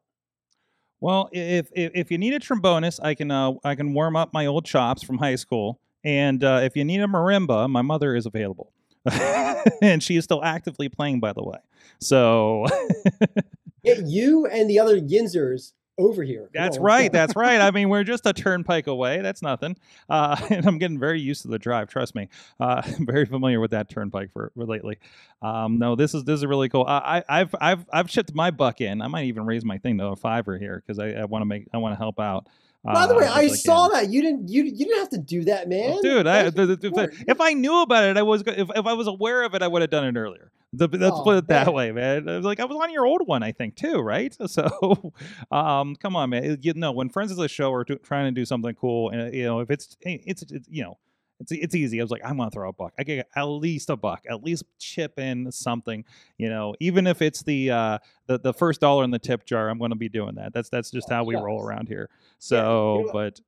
[0.99, 4.34] Well, if if, if you need a trombonist, I can uh, I can warm up
[4.34, 5.80] my old chops from high school.
[6.05, 8.74] And uh, if you need a marimba, my mother is available,
[9.82, 11.59] and she is still actively playing, by the way.
[11.99, 12.65] So
[13.84, 16.50] Yeah, you and the other Yinzers over here.
[16.54, 17.12] That's right.
[17.12, 17.60] That's right.
[17.62, 19.22] I mean, we're just a turnpike away.
[19.22, 19.78] That's nothing.
[20.10, 21.89] Uh, and I'm getting very used to the drive.
[21.89, 22.30] Trust me.
[22.60, 24.98] Uh, I'm very familiar with that turnpike for, for lately.
[25.41, 26.86] Um, no, this is this is really cool.
[26.88, 29.02] I, I- I've I've I've chipped my buck in.
[29.02, 31.46] I might even raise my thing to a fiver here because I, I want to
[31.46, 32.48] make I want to help out.
[32.86, 35.18] By the uh, way, as I saw that you didn't you you didn't have to
[35.18, 36.02] do that, man.
[36.02, 38.44] Dude, I, the, the- the- if I knew about it, I was.
[38.46, 40.52] If, if I was aware of it, I would have done it earlier.
[40.74, 41.76] The, let's Oh, put it that man.
[41.76, 42.28] way, man.
[42.28, 44.36] I was like, I was on your old one, I think, too, right?
[44.47, 45.13] So,
[45.51, 46.57] um, come on, man.
[46.61, 49.21] You know, when friends of the show are do, trying to do something cool, and
[49.21, 50.97] uh, you know, if it's, it's, it's you know,
[51.39, 51.99] it's it's easy.
[51.99, 52.93] I was like, I'm gonna throw a buck.
[52.97, 56.05] I get at least a buck, at least chip in something.
[56.38, 57.97] You know, even if it's the uh
[58.28, 60.53] the, the first dollar in the tip jar, I'm gonna be doing that.
[60.53, 62.09] That's that's just how we roll around here.
[62.11, 63.39] Yeah, So, know but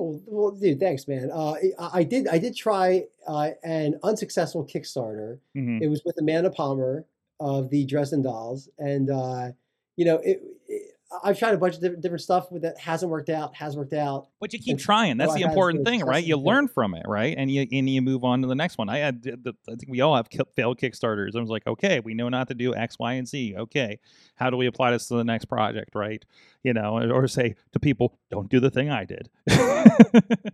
[0.00, 0.22] Cool.
[0.24, 1.30] Well, dude, thanks, man.
[1.30, 5.40] Uh, I, I did I did try uh, an unsuccessful Kickstarter.
[5.54, 5.82] mhm.
[5.82, 7.04] It was with Amanda Palmer
[7.38, 9.50] of the Dresden Dolls, and uh,
[9.96, 10.94] you know, it, it,
[11.24, 13.54] I've tried a bunch of different, different stuff with that hasn't worked out.
[13.56, 14.28] Has worked out.
[14.38, 15.16] But you keep And trying.
[15.16, 16.24] That's the important thing, right?
[16.24, 17.34] You learn from it, right?
[17.36, 18.88] And you and you move on to the next one.
[18.88, 21.34] I had the, I think we all have failed Kickstarters.
[21.34, 23.56] I was like, okay, we know not to do X, Y, and Z.
[23.56, 23.98] Okay,
[24.36, 26.24] how do we apply this to the next project, right?
[26.62, 29.28] You know, or, or say to people, don't do the thing I did.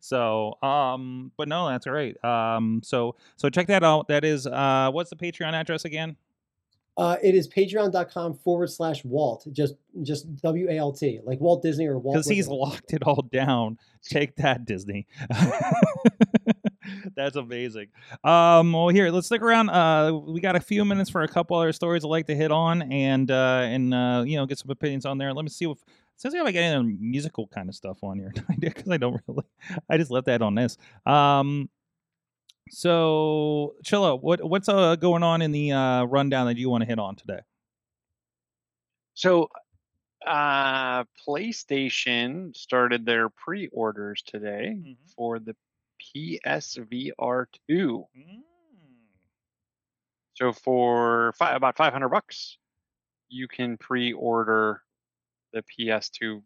[0.00, 2.22] so, um, but no, that's great.
[2.24, 4.08] Um, so so check that out.
[4.08, 6.16] That is, uh, what's the Patreon address again?
[6.96, 11.62] Uh, it is patreon.com forward slash Walt, just just W A L T, like Walt
[11.62, 12.16] Disney or Walt.
[12.16, 13.78] because he's locked it all down.
[14.02, 15.06] Take that, Disney.
[17.16, 17.88] That's amazing.
[18.24, 19.70] Um, well, here, let's stick around.
[19.70, 22.52] Uh, we got a few minutes for a couple other stories I'd like to hit
[22.52, 25.32] on, and uh, and uh, you know, get some opinions on there.
[25.32, 25.78] Let me see if
[26.16, 29.44] since I get any musical kind of stuff on here, because I don't really.
[29.88, 30.76] I just left that on this.
[31.06, 31.70] Um,
[32.72, 36.88] so Chilla, what what's uh, going on in the uh, rundown that you want to
[36.88, 37.40] hit on today?
[39.12, 39.50] So,
[40.26, 45.54] uh, PlayStation started their pre-orders today for the
[46.00, 48.06] PSVR 2.
[48.16, 48.40] Mm.
[50.34, 52.56] So for fi- about 500 bucks,
[53.28, 54.80] you can pre-order
[55.52, 56.42] the PS2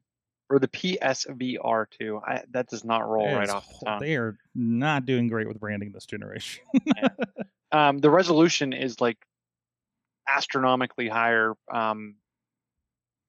[0.48, 2.20] or the PSVR 2.
[2.26, 4.00] I, that does not roll right off the tongue.
[4.00, 6.64] They are not doing great with branding this generation.
[7.72, 9.18] Um, the resolution is like
[10.28, 12.14] astronomically higher, um,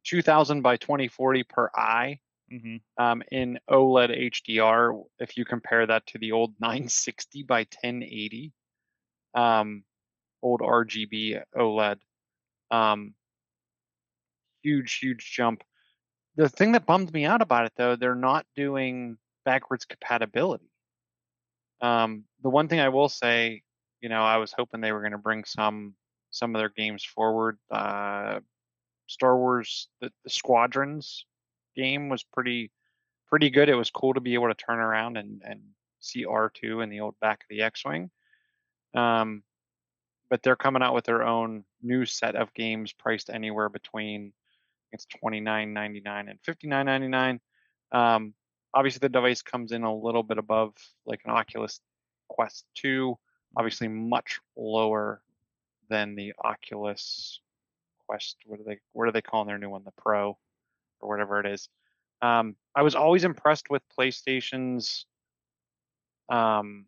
[0.06, 2.20] 2000 by 2040 per eye.
[2.50, 8.54] hmm um, in OLED HDR if you compare that to the old 960 by 1080
[9.34, 9.84] um,
[10.42, 11.98] old RGB OLED.
[12.72, 13.14] Um,
[14.64, 15.64] huge, huge jump.
[16.38, 20.70] The thing that bummed me out about it, though, they're not doing backwards compatibility.
[21.82, 23.64] Um, the one thing I will say,
[24.02, 25.96] you know, I was hoping they were going to bring some
[26.30, 27.58] some of their games forward.
[27.72, 28.40] Uh,
[29.08, 31.26] Star Wars, the, the Squadrons
[31.76, 32.72] game was pretty
[33.28, 33.68] pretty good.
[33.68, 35.62] It was cool to be able to turn around and and
[36.00, 38.12] see R2 in the old back of the X-wing.
[38.94, 39.42] Um,
[40.30, 44.34] but they're coming out with their own new set of games priced anywhere between
[44.92, 47.40] it's twenty nine ninety nine and fifty nine ninety nine.
[47.92, 48.34] Um,
[48.74, 50.74] obviously, the device comes in a little bit above
[51.06, 51.80] like an Oculus
[52.30, 53.18] Quest 2,
[53.56, 55.22] obviously much lower
[55.90, 57.40] than the Oculus
[58.06, 58.38] Quest.
[58.46, 58.80] What are they?
[58.94, 59.84] What are they calling their new one?
[59.84, 60.38] The Pro,
[61.00, 61.70] or whatever it is.
[62.22, 65.06] Um, I was always impressed with PlayStation's.
[66.30, 66.86] Um,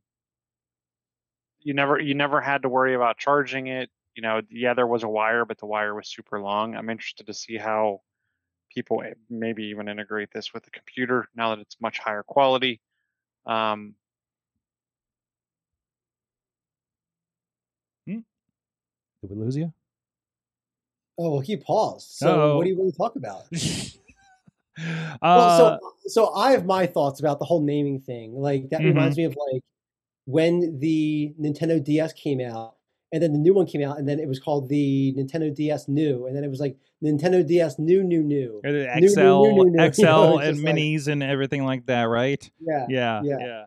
[1.61, 3.89] you never you never had to worry about charging it.
[4.19, 6.75] You know, yeah, there was a wire, but the wire was super long.
[6.75, 8.01] I'm interested to see how
[8.69, 12.81] people maybe even integrate this with the computer now that it's much higher quality.
[13.45, 13.95] Um,
[18.05, 18.17] hmm?
[19.21, 19.71] Did we lose you?
[21.17, 22.09] Oh, well, he paused.
[22.09, 22.57] So, Uh-oh.
[22.57, 23.43] what do you want to talk about?
[24.77, 28.33] uh, well, so, so I have my thoughts about the whole naming thing.
[28.33, 28.89] Like that mm-hmm.
[28.89, 29.63] reminds me of like
[30.25, 32.75] when the Nintendo DS came out,
[33.11, 35.87] and then the new one came out, and then it was called the Nintendo DS
[35.87, 39.51] New, and then it was like Nintendo DS New, New, New, or the XL, new,
[39.53, 42.49] new, new, XL, you know, and minis like, and everything like that, right?
[42.59, 43.37] Yeah, yeah, yeah.
[43.39, 43.63] yeah.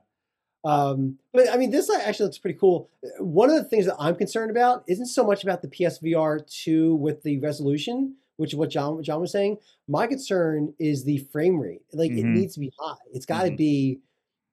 [0.65, 2.89] Um, but I mean, this actually looks pretty cool.
[3.19, 6.95] One of the things that I'm concerned about isn't so much about the PSVR 2
[6.95, 9.59] with the resolution, which is what John John was saying.
[9.89, 11.83] My concern is the frame rate.
[11.93, 12.19] Like, mm-hmm.
[12.19, 12.95] it needs to be high.
[13.13, 13.57] It's got to mm-hmm.
[13.57, 14.01] be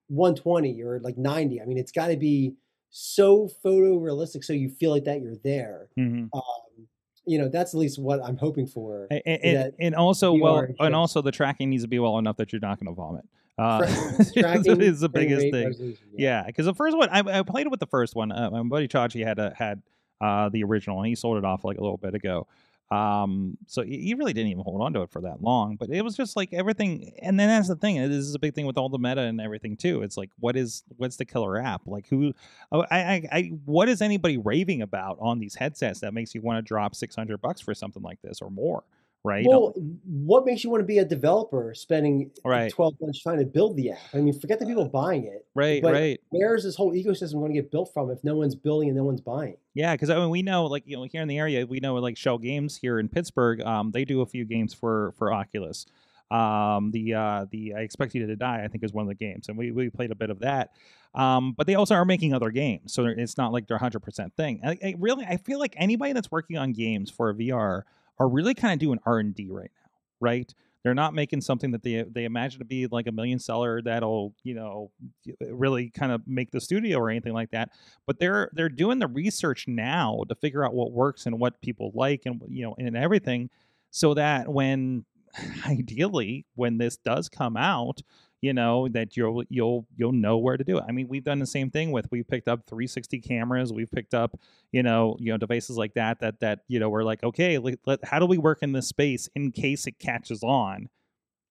[0.08, 1.62] 120 or like 90.
[1.62, 2.54] I mean, it's got to be
[2.90, 5.88] so photorealistic so you feel like that you're there.
[5.98, 6.26] Mm-hmm.
[6.32, 6.86] Um,
[7.26, 9.06] you know, that's at least what I'm hoping for.
[9.10, 12.52] And, and, and also, well, and also the tracking needs to be well enough that
[12.52, 13.24] you're not going to vomit.
[13.58, 13.86] Uh,
[14.36, 15.96] tracking is the biggest thing.
[16.16, 18.32] Yeah, because yeah, the first one, I, I, played with the first one.
[18.32, 19.82] Uh, my buddy Chachi had a, had
[20.20, 22.46] uh, the original, and he sold it off like a little bit ago.
[22.90, 26.02] Um, so he really didn't even hold on to it for that long, but it
[26.02, 27.12] was just like everything.
[27.22, 27.96] And then that's the thing.
[27.96, 30.02] This is a big thing with all the meta and everything too.
[30.02, 31.82] It's like, what is, what's the killer app?
[31.86, 32.34] Like who,
[32.72, 36.40] oh, I, I, I what is anybody raving about on these headsets that makes you
[36.42, 38.82] want to drop 600 bucks for something like this or more?
[39.22, 39.44] Right?
[39.46, 39.74] Well,
[40.06, 42.72] what makes you want to be a developer spending right.
[42.72, 43.98] 12 months trying to build the app?
[44.14, 45.46] I mean, forget the people buying it.
[45.54, 46.18] Right, right.
[46.30, 48.96] Where is this whole ecosystem going to get built from if no one's building and
[48.96, 49.56] no one's buying?
[49.74, 51.96] Yeah, because I mean, we know, like you know, here in the area, we know
[51.96, 55.84] like Schell Games here in Pittsburgh, um, they do a few games for for Oculus.
[56.30, 59.14] Um, the uh, the I Expect You to Die, I think, is one of the
[59.14, 60.70] games, and we we played a bit of that.
[61.14, 64.34] Um, but they also are making other games, so it's not like they're hundred percent
[64.36, 64.60] thing.
[64.64, 67.82] I, I really, I feel like anybody that's working on games for VR
[68.20, 69.90] are really kind of doing R&D right now,
[70.20, 70.54] right?
[70.84, 74.34] They're not making something that they they imagine to be like a million seller that'll,
[74.44, 74.90] you know,
[75.28, 77.70] uh, really kind of make the studio or anything like that.
[78.06, 81.90] But they're they're doing the research now to figure out what works and what people
[81.94, 83.50] like and you know and everything
[83.90, 85.04] so that when
[85.66, 88.00] ideally when this does come out
[88.40, 90.84] you know that you'll you'll you'll know where to do it.
[90.88, 94.14] I mean, we've done the same thing with we've picked up 360 cameras, we've picked
[94.14, 94.38] up
[94.72, 97.78] you know you know devices like that that that you know we're like okay, let,
[97.86, 100.88] let, how do we work in this space in case it catches on?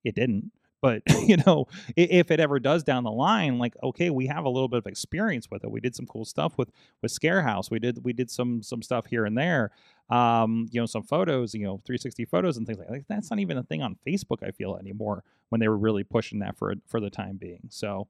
[0.03, 4.27] It didn't, but you know if it ever does down the line like okay we
[4.27, 5.71] have a little bit of experience with it.
[5.71, 6.71] We did some cool stuff with
[7.01, 7.69] with scarehouse.
[7.71, 9.71] We did we did some some stuff here and there
[10.09, 13.05] um you know some photos you know 360 photos and things like that.
[13.07, 16.39] That's not even a thing on facebook i feel anymore when they were really pushing
[16.39, 17.67] that for for the time being.
[17.69, 18.07] So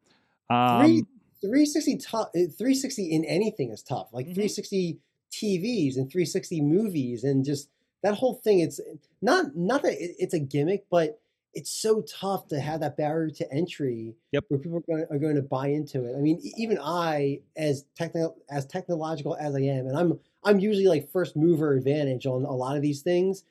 [0.49, 1.05] um
[1.41, 4.09] Three, 360 tough 360 in anything is tough.
[4.11, 4.35] Like mm-hmm.
[4.35, 4.99] 360
[5.31, 7.69] tvs and 360 movies and just
[8.01, 8.79] that whole thing it's
[9.21, 11.19] not not that it's a gimmick but
[11.53, 14.43] it's so tough to have that barrier to entry yep.
[14.49, 16.15] where people are going, are going to buy into it.
[16.15, 20.87] I mean, even I, as technical as technological as I am, and I'm I'm usually
[20.87, 23.43] like first mover advantage on a lot of these things.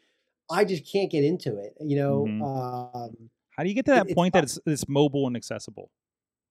[0.51, 1.74] I just can't get into it.
[1.80, 2.24] You know.
[2.28, 2.42] Mm-hmm.
[2.42, 5.90] Um, How do you get to that it, point that it's it's mobile and accessible,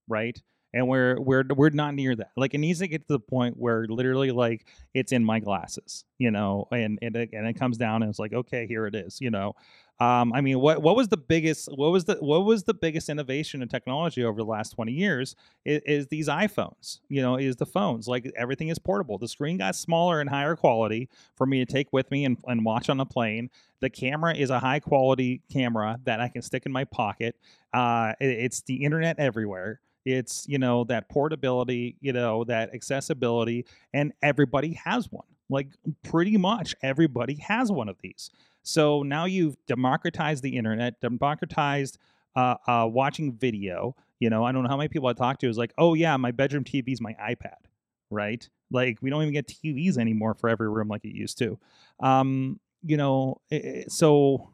[0.08, 0.38] right?
[0.74, 2.32] And we're we're we're not near that.
[2.36, 6.04] Like it needs to get to the point where literally like it's in my glasses,
[6.18, 8.96] you know, and and it, and it comes down and it's like okay, here it
[8.96, 9.56] is, you know.
[10.00, 13.10] Um, I mean, what what was the biggest what was the what was the biggest
[13.10, 15.36] innovation in technology over the last twenty years?
[15.66, 17.00] Is, is, these iPhones?
[17.10, 19.18] You know, is the phones like everything is portable.
[19.18, 22.64] The screen got smaller and higher quality for me to take with me and, and
[22.64, 23.50] watch on a plane.
[23.80, 27.36] The camera is a high quality camera that I can stick in my pocket.
[27.74, 29.80] Uh, it, it's the internet everywhere.
[30.08, 35.68] It's you know that portability, you know that accessibility, and everybody has one Like
[36.02, 38.30] pretty much everybody has one of these.
[38.64, 41.98] So now you've democratized the internet, democratized
[42.38, 43.98] uh, uh, watching video.
[44.20, 46.16] You know, I don't know how many people I talk to is like, oh yeah,
[46.16, 47.68] my bedroom TV is my iPad,
[48.10, 48.48] right?
[48.72, 51.60] Like we don't even get TVs anymore for every room like it used to.
[52.00, 53.42] Um, you know,
[53.90, 54.52] so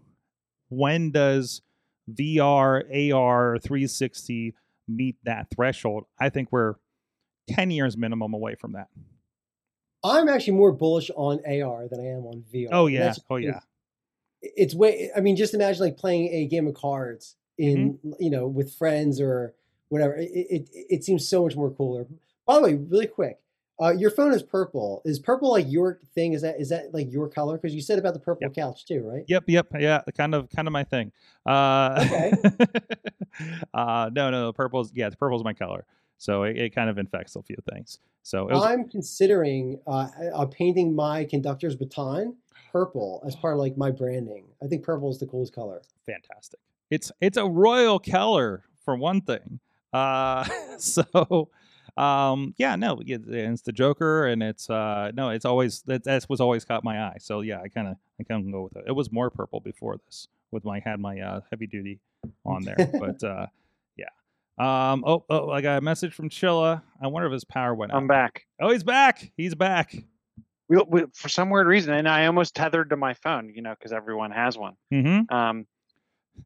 [0.70, 1.62] when does
[2.12, 4.56] VR, AR, 360
[4.88, 6.06] meet that threshold?
[6.20, 6.76] I think we're
[7.50, 8.88] 10 years minimum away from that.
[10.04, 12.70] I'm actually more bullish on AR than I am on VR.
[12.72, 13.14] Oh yeah.
[13.30, 13.62] Oh yeah.
[14.42, 18.12] It's way I mean just imagine like playing a game of cards in mm-hmm.
[18.20, 19.56] you know with friends or
[19.88, 20.16] whatever.
[20.16, 22.06] It, it it seems so much more cooler.
[22.46, 23.40] By the way, really quick,
[23.82, 25.02] uh, your phone is purple.
[25.04, 26.34] Is purple like your thing?
[26.34, 27.58] Is that is that like your color?
[27.58, 28.56] Because you said about the purple yep.
[28.56, 29.24] couch too, right?
[29.28, 31.12] Yep, yep, yeah, kind of kind of my thing.
[31.46, 32.34] Uh, okay.
[33.74, 35.86] uh, no, no, purple's yeah, the purple's my color,
[36.18, 38.00] so it, it kind of infects a few things.
[38.22, 42.36] So was, I'm considering uh, uh, painting my conductor's baton
[42.72, 44.46] purple as part of like my branding.
[44.64, 45.82] I think purple is the coolest color.
[46.06, 46.60] Fantastic.
[46.92, 49.60] It's it's a royal color for one thing.
[49.92, 50.44] Uh,
[50.78, 51.50] so
[51.96, 56.42] um yeah no it's the joker and it's uh no it's always that that's was
[56.42, 58.86] always caught my eye so yeah i kind of i kind of go with it.
[58.88, 62.00] It was more purple before this with my had my uh heavy duty
[62.46, 63.46] on there but uh
[63.96, 64.10] yeah.
[64.58, 66.82] Um oh oh i got a message from chilla.
[67.00, 67.98] I wonder if his power went out.
[67.98, 68.48] i'm back.
[68.60, 69.32] Oh he's back!
[69.38, 69.96] He's back!
[70.70, 73.76] We, we, for some weird reason and i almost tethered to my phone you know
[73.78, 74.74] because everyone has one.
[74.92, 75.32] Mm-hmm.
[75.32, 75.68] um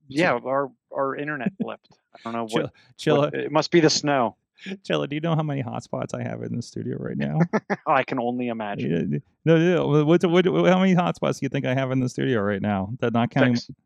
[0.09, 1.87] yeah our our internet flipped.
[2.15, 4.35] I don't know what, chilla what, it must be the snow
[4.87, 7.39] Chilla, do you know how many hotspots I have in the studio right now?
[7.87, 9.21] I can only imagine.
[9.45, 10.05] No, no.
[10.05, 12.91] What, what, how many hotspots do you think I have in the studio right now?
[12.99, 13.77] That not counting six.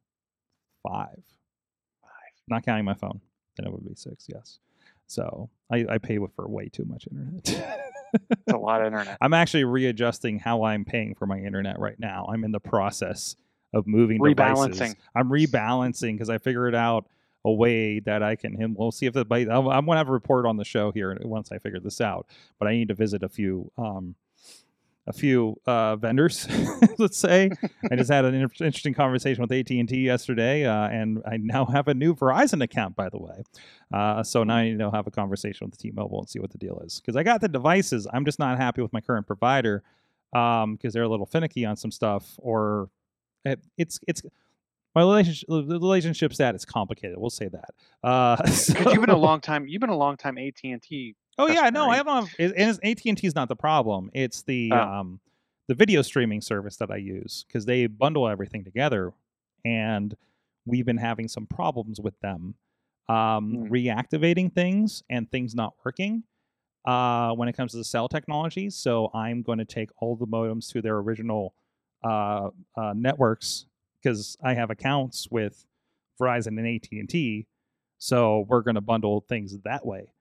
[0.83, 1.21] five.
[2.01, 2.31] Five.
[2.47, 3.21] Not counting my phone.
[3.57, 4.27] Then it would be six.
[4.33, 4.59] Yes.
[5.07, 7.49] So I, I pay for way too much internet.
[8.13, 9.17] it's a lot of internet.
[9.21, 12.29] I'm actually readjusting how I'm paying for my internet right now.
[12.31, 13.35] I'm in the process
[13.73, 14.71] of moving rebalancing.
[14.71, 14.95] Devices.
[15.15, 17.07] I'm rebalancing because I figured out
[17.43, 18.75] a way that I can him.
[18.77, 21.51] We'll see if the I'm, I'm to have a report on the show here once
[21.51, 22.27] I figure this out.
[22.59, 24.15] But I need to visit a few um,
[25.07, 26.47] a few uh, vendors.
[26.97, 27.51] let's say
[27.89, 31.65] I just had an interesting conversation with AT and T yesterday, uh, and I now
[31.65, 33.43] have a new Verizon account, by the way.
[33.91, 36.57] Uh, so now I need to have a conversation with T-Mobile and see what the
[36.57, 38.07] deal is because I got the devices.
[38.13, 39.83] I'm just not happy with my current provider
[40.31, 42.89] because um, they're a little finicky on some stuff, or
[43.43, 44.21] it, it's it's
[44.95, 47.17] my relationship the relationship status complicated.
[47.17, 47.69] We'll say that.
[48.03, 49.67] Uh, so, you've been a long time.
[49.67, 51.15] You've been a long time AT and T.
[51.37, 52.05] Oh yeah, no, right?
[52.05, 52.29] I have.
[52.39, 54.09] And AT and T is not the problem.
[54.13, 54.77] It's the oh.
[54.77, 55.19] um,
[55.67, 59.13] the video streaming service that I use because they bundle everything together,
[59.63, 60.15] and
[60.65, 62.55] we've been having some problems with them
[63.09, 63.69] um, mm.
[63.69, 66.23] reactivating things and things not working
[66.85, 68.69] uh, when it comes to the cell technology.
[68.69, 71.53] So I'm going to take all the modems to their original
[72.03, 73.65] uh, uh, networks
[74.01, 75.65] because I have accounts with
[76.19, 77.47] Verizon and AT and T,
[77.97, 80.11] so we're going to bundle things that way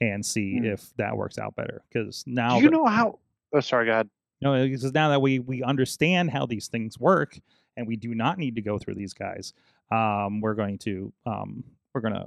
[0.00, 0.72] and see mm.
[0.72, 1.82] if that works out better.
[1.88, 3.18] Because now, do you know how?
[3.52, 4.08] Oh, sorry, God.
[4.40, 7.38] No, because now that we we understand how these things work,
[7.76, 9.52] and we do not need to go through these guys,
[9.90, 11.64] um, we're going to um,
[11.94, 12.26] we're going to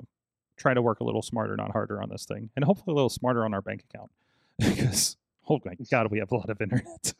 [0.57, 3.09] try to work a little smarter, not harder on this thing, and hopefully a little
[3.09, 4.11] smarter on our bank account
[4.59, 5.17] because
[5.49, 7.13] oh my god, we have a lot of internet.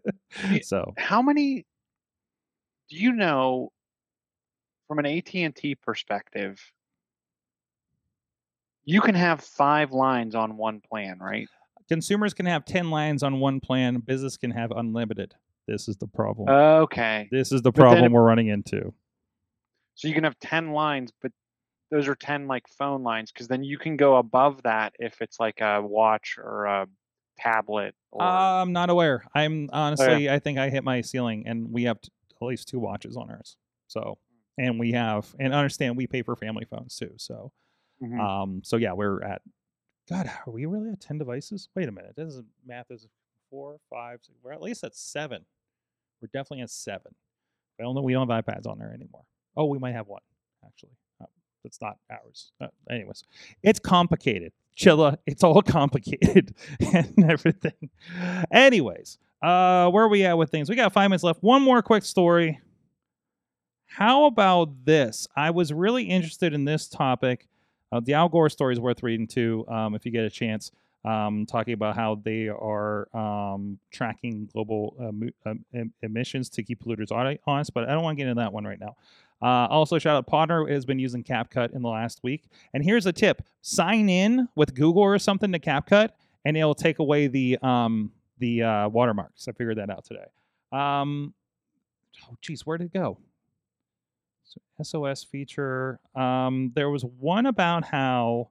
[0.62, 1.66] so how many
[2.88, 3.70] do you know
[4.86, 6.60] from an AT&T perspective
[8.84, 11.46] you can have 5 lines on one plan, right?
[11.90, 15.34] Consumers can have 10 lines on one plan, business can have unlimited.
[15.66, 16.48] This is the problem.
[16.48, 17.28] Okay.
[17.30, 18.94] This is the problem we're running into.
[19.94, 21.32] So you can have 10 lines, but
[21.90, 25.38] those are 10 like phone lines because then you can go above that if it's
[25.38, 26.86] like a watch or a
[27.38, 28.22] tablet or...
[28.22, 30.34] i'm not aware i'm honestly oh, yeah.
[30.34, 31.96] i think i hit my ceiling and we have
[32.40, 33.56] at least two watches on ours.
[33.86, 34.18] So,
[34.58, 37.12] and we have, and understand we pay for family phones too.
[37.16, 37.52] So,
[38.02, 38.20] mm-hmm.
[38.20, 39.42] um, so yeah, we're at,
[40.08, 41.68] God, are we really at 10 devices?
[41.74, 42.14] Wait a minute.
[42.16, 43.06] This is math is
[43.50, 45.44] four, five, six, we're at least at seven.
[46.20, 47.14] We're definitely at seven.
[47.78, 49.22] I don't know, we don't have iPads on there anymore.
[49.56, 50.22] Oh, we might have one
[50.64, 50.96] actually.
[51.22, 51.26] Oh,
[51.62, 52.52] that's not ours.
[52.60, 53.24] Uh, anyways,
[53.62, 54.52] it's complicated.
[54.78, 56.54] Chilla, it's all complicated
[56.94, 57.90] and everything.
[58.50, 60.70] Anyways, uh, where are we at with things?
[60.70, 61.42] We got five minutes left.
[61.42, 62.60] One more quick story.
[63.86, 65.26] How about this?
[65.34, 67.48] I was really interested in this topic.
[67.90, 70.70] Uh, the Al Gore story is worth reading too, um, if you get a chance.
[71.04, 74.94] Um, talking about how they are um, tracking global
[75.46, 78.64] em- emissions to keep polluters honest, but I don't want to get into that one
[78.64, 78.96] right now.
[79.40, 82.44] Uh, also, shout out Podner has been using CapCut in the last week.
[82.74, 86.10] And here's a tip: sign in with Google or something to CapCut,
[86.44, 89.46] and it'll take away the um, the uh, watermarks.
[89.48, 90.26] I figured that out today.
[90.72, 91.34] Um,
[92.24, 93.18] oh, geez, where did it go?
[94.44, 96.00] So SOS feature.
[96.14, 98.50] Um, there was one about how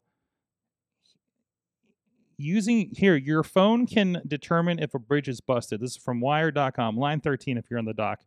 [2.37, 5.81] using here your phone can determine if a bridge is busted.
[5.81, 7.57] This is from Wired.com, line 13.
[7.57, 8.21] If you're on the dock,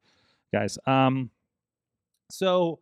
[0.53, 0.79] guys.
[0.87, 1.31] Um,
[2.33, 2.81] so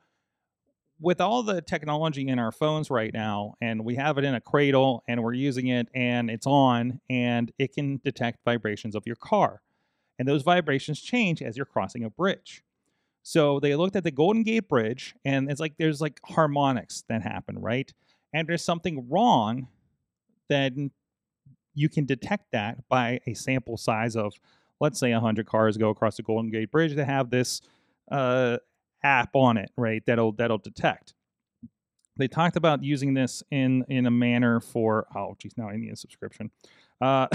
[1.00, 4.40] with all the technology in our phones right now, and we have it in a
[4.40, 9.16] cradle and we're using it and it's on and it can detect vibrations of your
[9.16, 9.62] car.
[10.18, 12.64] And those vibrations change as you're crossing a bridge.
[13.22, 17.22] So they looked at the Golden Gate Bridge and it's like there's like harmonics that
[17.22, 17.92] happen, right?
[18.32, 19.68] And there's something wrong,
[20.48, 20.90] then
[21.74, 24.32] you can detect that by a sample size of,
[24.80, 27.60] let's say, 100 cars go across the Golden Gate Bridge that have this
[28.10, 28.58] uh,
[29.02, 30.02] app on it, right?
[30.06, 31.14] That'll that'll detect.
[32.16, 35.92] They talked about using this in in a manner for oh geez, now I need
[35.92, 36.50] a subscription.
[37.00, 37.28] Uh,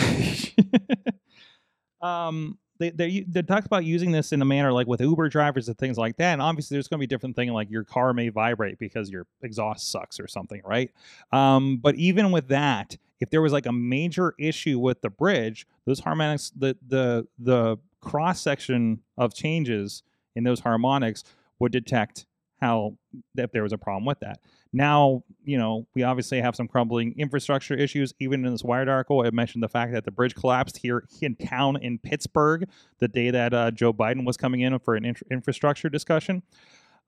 [2.02, 5.68] um, they they they talked about using this in a manner like with Uber drivers
[5.70, 6.34] and things like that.
[6.34, 9.26] And obviously, there's going to be different thing like your car may vibrate because your
[9.42, 10.92] exhaust sucks or something, right?
[11.32, 15.66] Um, but even with that, if there was like a major issue with the bridge,
[15.86, 20.04] those harmonics, the the the cross section of changes
[20.36, 21.24] in those harmonics
[21.64, 22.26] would detect
[22.62, 22.96] how
[23.36, 24.40] if there was a problem with that.
[24.72, 28.14] Now, you know, we obviously have some crumbling infrastructure issues.
[28.20, 31.36] Even in this Wired article, it mentioned the fact that the bridge collapsed here in
[31.36, 32.68] town in Pittsburgh
[33.00, 36.44] the day that uh, Joe Biden was coming in for an in- infrastructure discussion.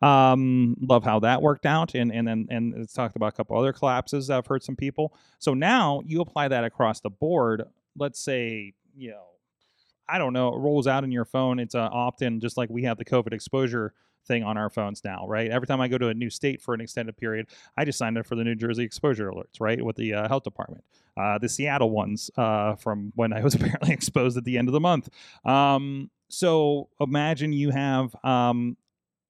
[0.02, 3.58] Um, love how that worked out, and and then and it's talked about a couple
[3.58, 5.14] other collapses that have hurt some people.
[5.40, 7.64] So now you apply that across the board.
[7.98, 9.26] Let's say you know,
[10.08, 11.60] I don't know, it rolls out in your phone.
[11.60, 13.94] It's uh, opt-in, just like we have the COVID exposure
[14.26, 15.50] thing on our phones now, right?
[15.50, 17.48] Every time I go to a new state for an extended period,
[17.78, 20.44] I just signed up for the New Jersey exposure alerts, right, with the uh, health
[20.44, 20.84] department.
[21.18, 24.74] Uh, the Seattle ones uh, from when I was apparently exposed at the end of
[24.74, 25.10] the month.
[25.46, 28.78] Um, so imagine you have um,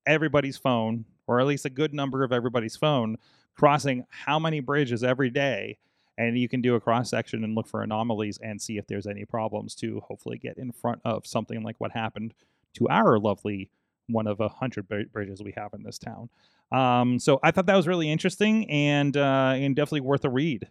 [0.05, 3.17] everybody's phone, or at least a good number of everybody's phone,
[3.55, 5.77] crossing how many bridges every day.
[6.17, 9.05] And you can do a cross section and look for anomalies and see if there's
[9.05, 12.33] any problems to hopefully get in front of something like what happened
[12.75, 13.69] to our lovely
[14.08, 16.30] one of a hundred bridges we have in this town.
[16.72, 20.68] Um, so I thought that was really interesting and uh, and definitely worth a read.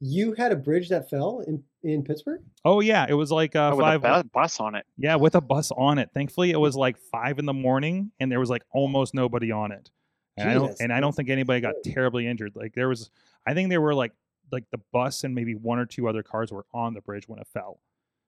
[0.00, 2.42] You had a bridge that fell in in Pittsburgh.
[2.64, 4.86] Oh yeah, it was like uh, oh, five with a bus on it.
[4.96, 6.10] Yeah, with a bus on it.
[6.14, 9.72] Thankfully, it was like five in the morning, and there was like almost nobody on
[9.72, 9.90] it.
[10.36, 12.52] And Jesus, I don't and I don't think anybody got terribly injured.
[12.54, 13.10] Like there was,
[13.46, 14.12] I think there were like
[14.52, 17.38] like the bus and maybe one or two other cars were on the bridge when
[17.40, 17.80] it fell.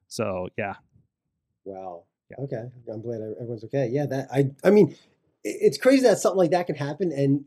[0.08, 0.74] So yeah.
[1.64, 2.04] Wow.
[2.30, 2.44] Yeah.
[2.44, 3.88] Okay, I'm glad everyone's okay.
[3.90, 4.96] Yeah, that I I mean,
[5.44, 7.44] it's crazy that something like that can happen, and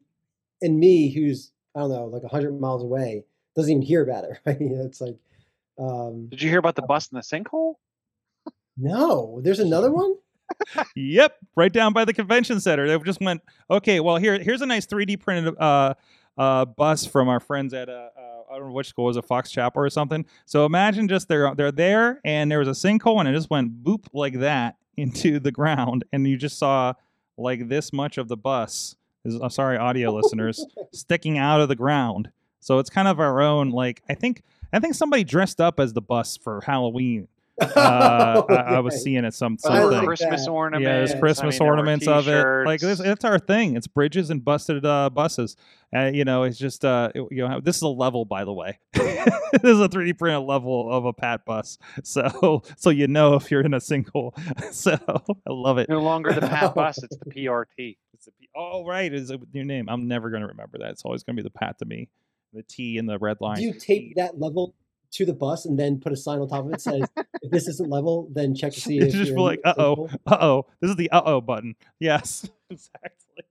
[0.61, 3.25] and me, who's I don't know, like hundred miles away,
[3.55, 4.39] doesn't even hear about it.
[4.45, 4.57] Right?
[4.59, 5.17] It's like.
[5.79, 7.75] Um, Did you hear about the bus in the sinkhole?
[8.77, 10.15] No, there's another one.
[10.95, 12.87] yep, right down by the convention center.
[12.87, 15.95] They just went, okay, well here here's a nice 3D printed uh,
[16.37, 19.25] uh, bus from our friends at uh, uh, I don't know which school was it,
[19.25, 20.25] Fox Chapel or something.
[20.45, 23.83] So imagine just they're they're there and there was a sinkhole and it just went
[23.83, 26.93] boop like that into the ground and you just saw
[27.37, 28.95] like this much of the bus.
[29.25, 32.29] Is, I'm sorry, audio listeners, sticking out of the ground.
[32.59, 35.93] So it's kind of our own like I think I think somebody dressed up as
[35.93, 37.27] the bus for Halloween
[37.61, 39.91] uh, I, I, was seeing it some something.
[39.91, 40.87] Like Christmas ornaments.
[40.87, 42.65] Yeah, there's Christmas I mean, ornaments of it.
[42.65, 43.75] Like this, it's our thing.
[43.75, 45.55] It's bridges and busted uh, buses.
[45.95, 48.51] Uh, you know, it's just uh, it, you know, this is a level, by the
[48.51, 48.79] way.
[48.93, 51.77] this is a 3D printed level of a Pat bus.
[52.03, 54.33] So, so you know if you're in a single.
[54.71, 55.89] so I love it.
[55.89, 57.03] No longer the Pat bus.
[57.03, 57.97] It's the PRT.
[58.15, 59.89] It's the P- oh right, is a new name.
[59.89, 60.89] I'm never going to remember that.
[60.89, 62.09] It's always going to be the Pat to me.
[62.51, 63.57] The T in the red line.
[63.57, 64.73] Do you tape that level
[65.13, 67.07] to the bus and then put a sign on top of it says
[67.41, 70.95] if this isn't level then check to see if just like uh-oh uh-oh this is
[70.95, 71.75] the uh-oh button.
[71.99, 73.43] Yes exactly.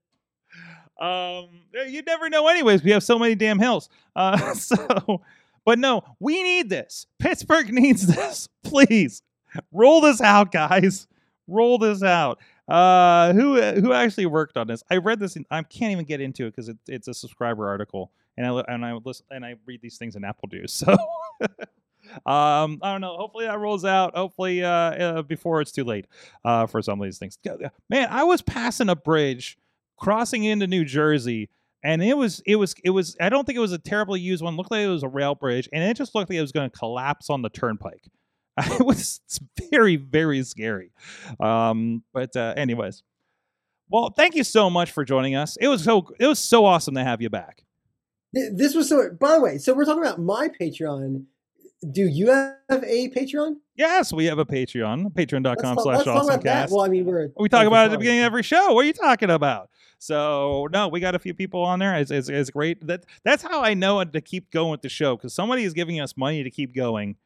[1.00, 1.48] Um
[1.88, 3.88] you never know anyways we have so many damn hills.
[4.14, 5.22] Uh so
[5.64, 7.06] but no we need this.
[7.18, 8.48] Pittsburgh needs this.
[8.64, 9.22] Please
[9.72, 11.06] roll this out guys.
[11.46, 12.40] Roll this out.
[12.66, 14.82] Uh who who actually worked on this?
[14.90, 17.68] I read this in, i can't even get into it because it, it's a subscriber
[17.68, 20.82] article and I and I listen and I read these things in Apple News.
[22.12, 23.16] So um, I don't know.
[23.16, 24.16] Hopefully that rolls out.
[24.16, 26.06] Hopefully uh, uh, before it's too late
[26.44, 27.38] uh, for some of these things.
[27.88, 29.56] Man, I was passing a bridge,
[29.96, 31.48] crossing into New Jersey,
[31.82, 33.16] and it was it was it was.
[33.20, 34.54] I don't think it was a terribly used one.
[34.54, 36.52] It looked like it was a rail bridge, and it just looked like it was
[36.52, 38.08] going to collapse on the turnpike.
[38.58, 39.20] it was
[39.70, 40.92] very very scary.
[41.40, 43.02] Um, but uh, anyways.
[43.88, 45.58] Well, thank you so much for joining us.
[45.60, 47.62] It was so it was so awesome to have you back.
[48.32, 49.10] This was so.
[49.20, 51.24] By the way, so we're talking about my Patreon.
[51.90, 53.56] do you have a Patreon?
[53.76, 56.68] Yes, we have a Patreon, patreon.com slash let's talk about that.
[56.68, 56.72] awesomecast.
[56.72, 58.72] Well, I mean, we're We talk about it at the beginning of every show.
[58.72, 59.70] What are you talking about?
[59.98, 61.94] So no, we got a few people on there.
[61.96, 62.86] It's, it's, it's great.
[62.86, 66.00] That that's how I know to keep going with the show because somebody is giving
[66.00, 67.16] us money to keep going.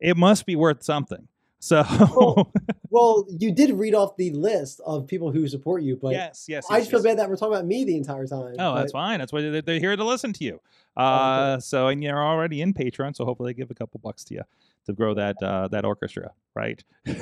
[0.00, 1.28] It must be worth something.
[1.66, 1.84] So
[2.16, 2.52] Well,
[2.90, 6.66] Well, you did read off the list of people who support you, but yes, yes.
[6.70, 7.04] I yes, just feel yes.
[7.04, 8.54] bad that we're talking about me the entire time.
[8.58, 9.18] Oh, that's fine.
[9.18, 10.60] That's why they- they're here to listen to you.
[10.96, 14.24] Oh, Uh, so and you're already in Patreon, so hopefully they give a couple bucks
[14.24, 14.42] to you
[14.86, 16.82] to grow that uh, that orchestra, right?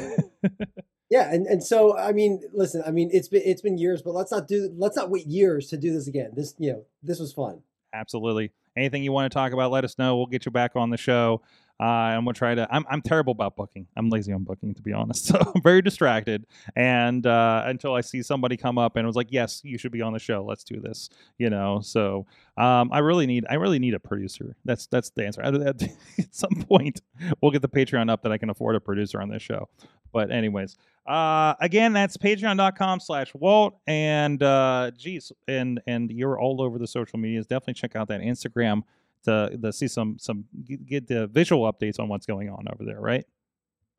[1.10, 4.14] Yeah, and, and so I mean, listen, I mean, it's been it's been years, but
[4.14, 6.30] let's not do let's not wait years to do this again.
[6.34, 7.60] This you know, this was fun.
[7.92, 8.50] Absolutely.
[8.76, 10.16] Anything you want to talk about, let us know.
[10.16, 11.42] We'll get you back on the show.
[11.80, 12.68] Uh, and we'll try to.
[12.72, 13.88] I'm, I'm terrible about booking.
[13.96, 15.24] I'm lazy on booking, to be honest.
[15.34, 16.46] So I'm very distracted.
[16.76, 20.02] And uh, until I see somebody come up and was like, "Yes, you should be
[20.02, 20.44] on the show.
[20.44, 21.08] Let's do this,"
[21.38, 21.80] you know.
[21.82, 23.46] So um, I really need.
[23.48, 24.54] I really need a producer.
[24.64, 25.42] That's that's the answer.
[25.66, 25.82] At,
[26.30, 27.00] some point,
[27.40, 29.68] we'll get the Patreon up that I can afford a producer on this show.
[30.12, 33.78] But anyways, uh, again, that's patreon.com slash Walt.
[33.86, 37.46] And uh, geez, and and you're all over the social medias.
[37.46, 38.82] Definitely check out that Instagram
[39.24, 40.44] to, to see some some
[40.86, 43.24] get- the visual updates on what's going on over there, right?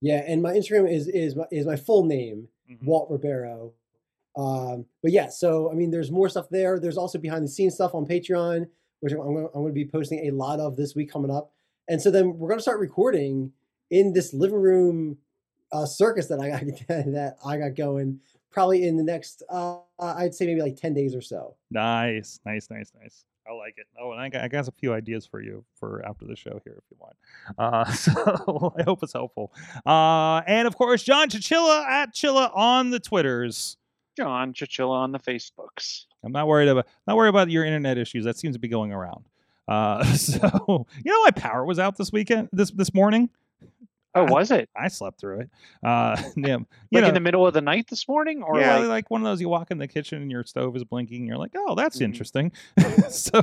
[0.01, 2.85] Yeah, and my Instagram is is my, is my full name, Mm-hmm.
[2.85, 3.73] Walt Ribeiro.
[4.35, 6.79] Um, but yeah, so I mean, there's more stuff there.
[6.79, 8.65] There's also behind the scenes stuff on Patreon,
[9.01, 11.51] which I'm going, I'm going to be posting a lot of this week coming up.
[11.87, 13.51] And so then we're going to start recording
[13.91, 15.17] in this living room
[15.71, 18.19] uh, circus that I got that I got going
[18.51, 21.55] probably in the next uh, I'd say maybe like ten days or so.
[21.69, 23.25] Nice, nice, nice, nice.
[23.47, 23.85] I like it.
[23.99, 26.59] Oh, and I got, I got a few ideas for you for after the show
[26.63, 27.15] here if you want.
[27.59, 29.51] Uh, so I hope it's helpful.
[29.85, 33.77] Uh, and of course, John Chichilla at Chilla on the Twitters.
[34.17, 36.05] John Chichilla on the Facebooks.
[36.23, 38.25] I'm not worried about not worried about your internet issues.
[38.25, 39.25] That seems to be going around.
[39.67, 43.29] Uh, so you know, my power was out this weekend, this this morning.
[44.15, 44.69] Oh, was it?
[44.75, 45.49] I slept through it.
[45.83, 46.57] Uh, yeah,
[46.91, 49.21] Like know, in the middle of the night this morning, or yeah, like like, one
[49.21, 51.17] of those you walk in the kitchen and your stove is blinking.
[51.17, 52.05] And you're like, oh, that's Mhm.
[52.05, 52.51] interesting.
[53.09, 53.41] so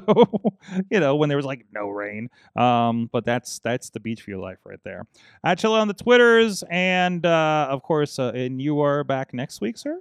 [0.91, 2.31] you know, when there was like no rain.
[2.57, 5.07] Um, but that's that's the Beechview life right there.
[5.45, 9.61] At Chilla on the Twitters, and uh, of course, uh, and you are back next
[9.61, 10.01] week, sir.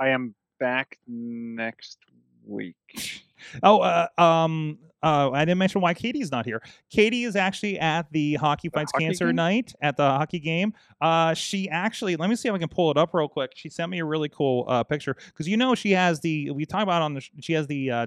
[0.00, 1.98] I am back next
[2.44, 3.22] week.
[3.62, 6.62] Oh, uh, um, uh, I didn't mention why Katie's not here.
[6.88, 9.36] Katie is actually at the Hockey Fights hockey Cancer game?
[9.36, 10.74] night at the hockey game.
[11.00, 13.52] Uh, she actually, let me see if I can pull it up real quick.
[13.56, 16.66] She sent me a really cool uh, picture because you know she has the we
[16.66, 18.06] talk about on the she has the uh,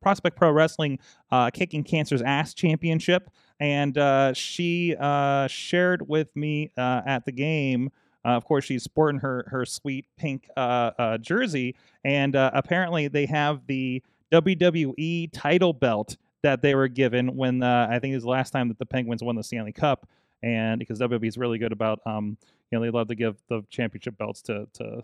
[0.00, 0.98] Prospect Pro Wrestling
[1.30, 7.32] uh, Kicking Cancer's Ass Championship, and uh, she uh, shared with me uh, at the
[7.32, 7.90] game.
[8.24, 11.74] Uh, of course, she's sporting her her sweet pink uh, uh, jersey,
[12.04, 14.02] and uh, apparently they have the
[14.32, 18.50] WWE title belt that they were given when uh, I think it was the last
[18.50, 20.06] time that the Penguins won the Stanley Cup,
[20.42, 22.36] and because WWE is really good about, um,
[22.70, 25.02] you know, they love to give the championship belts to to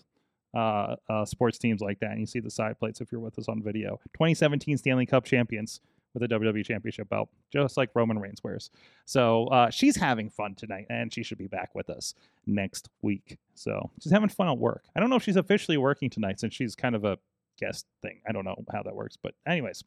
[0.55, 2.11] uh, uh, sports teams like that.
[2.11, 4.01] And you see the side plates if you're with us on video.
[4.15, 5.81] 2017 Stanley Cup champions
[6.13, 8.71] with a WWE championship belt, just like Roman Reigns wears.
[9.05, 12.15] So uh, she's having fun tonight, and she should be back with us
[12.47, 13.39] next week.
[13.55, 14.85] So she's having fun at work.
[14.97, 17.19] I don't know if she's officially working tonight since she's kind of a
[17.61, 18.21] guest thing.
[18.29, 19.85] I don't know how that works, but anyways.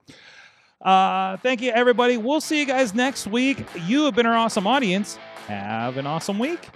[0.82, 2.18] Uh, thank you, everybody.
[2.18, 3.66] We'll see you guys next week.
[3.86, 5.16] You have been our awesome audience.
[5.48, 6.70] Have an awesome week.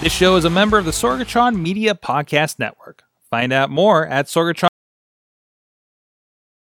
[0.00, 3.02] This show is a member of the Sorgatron Media Podcast Network.
[3.28, 4.68] Find out more at Sorgatron.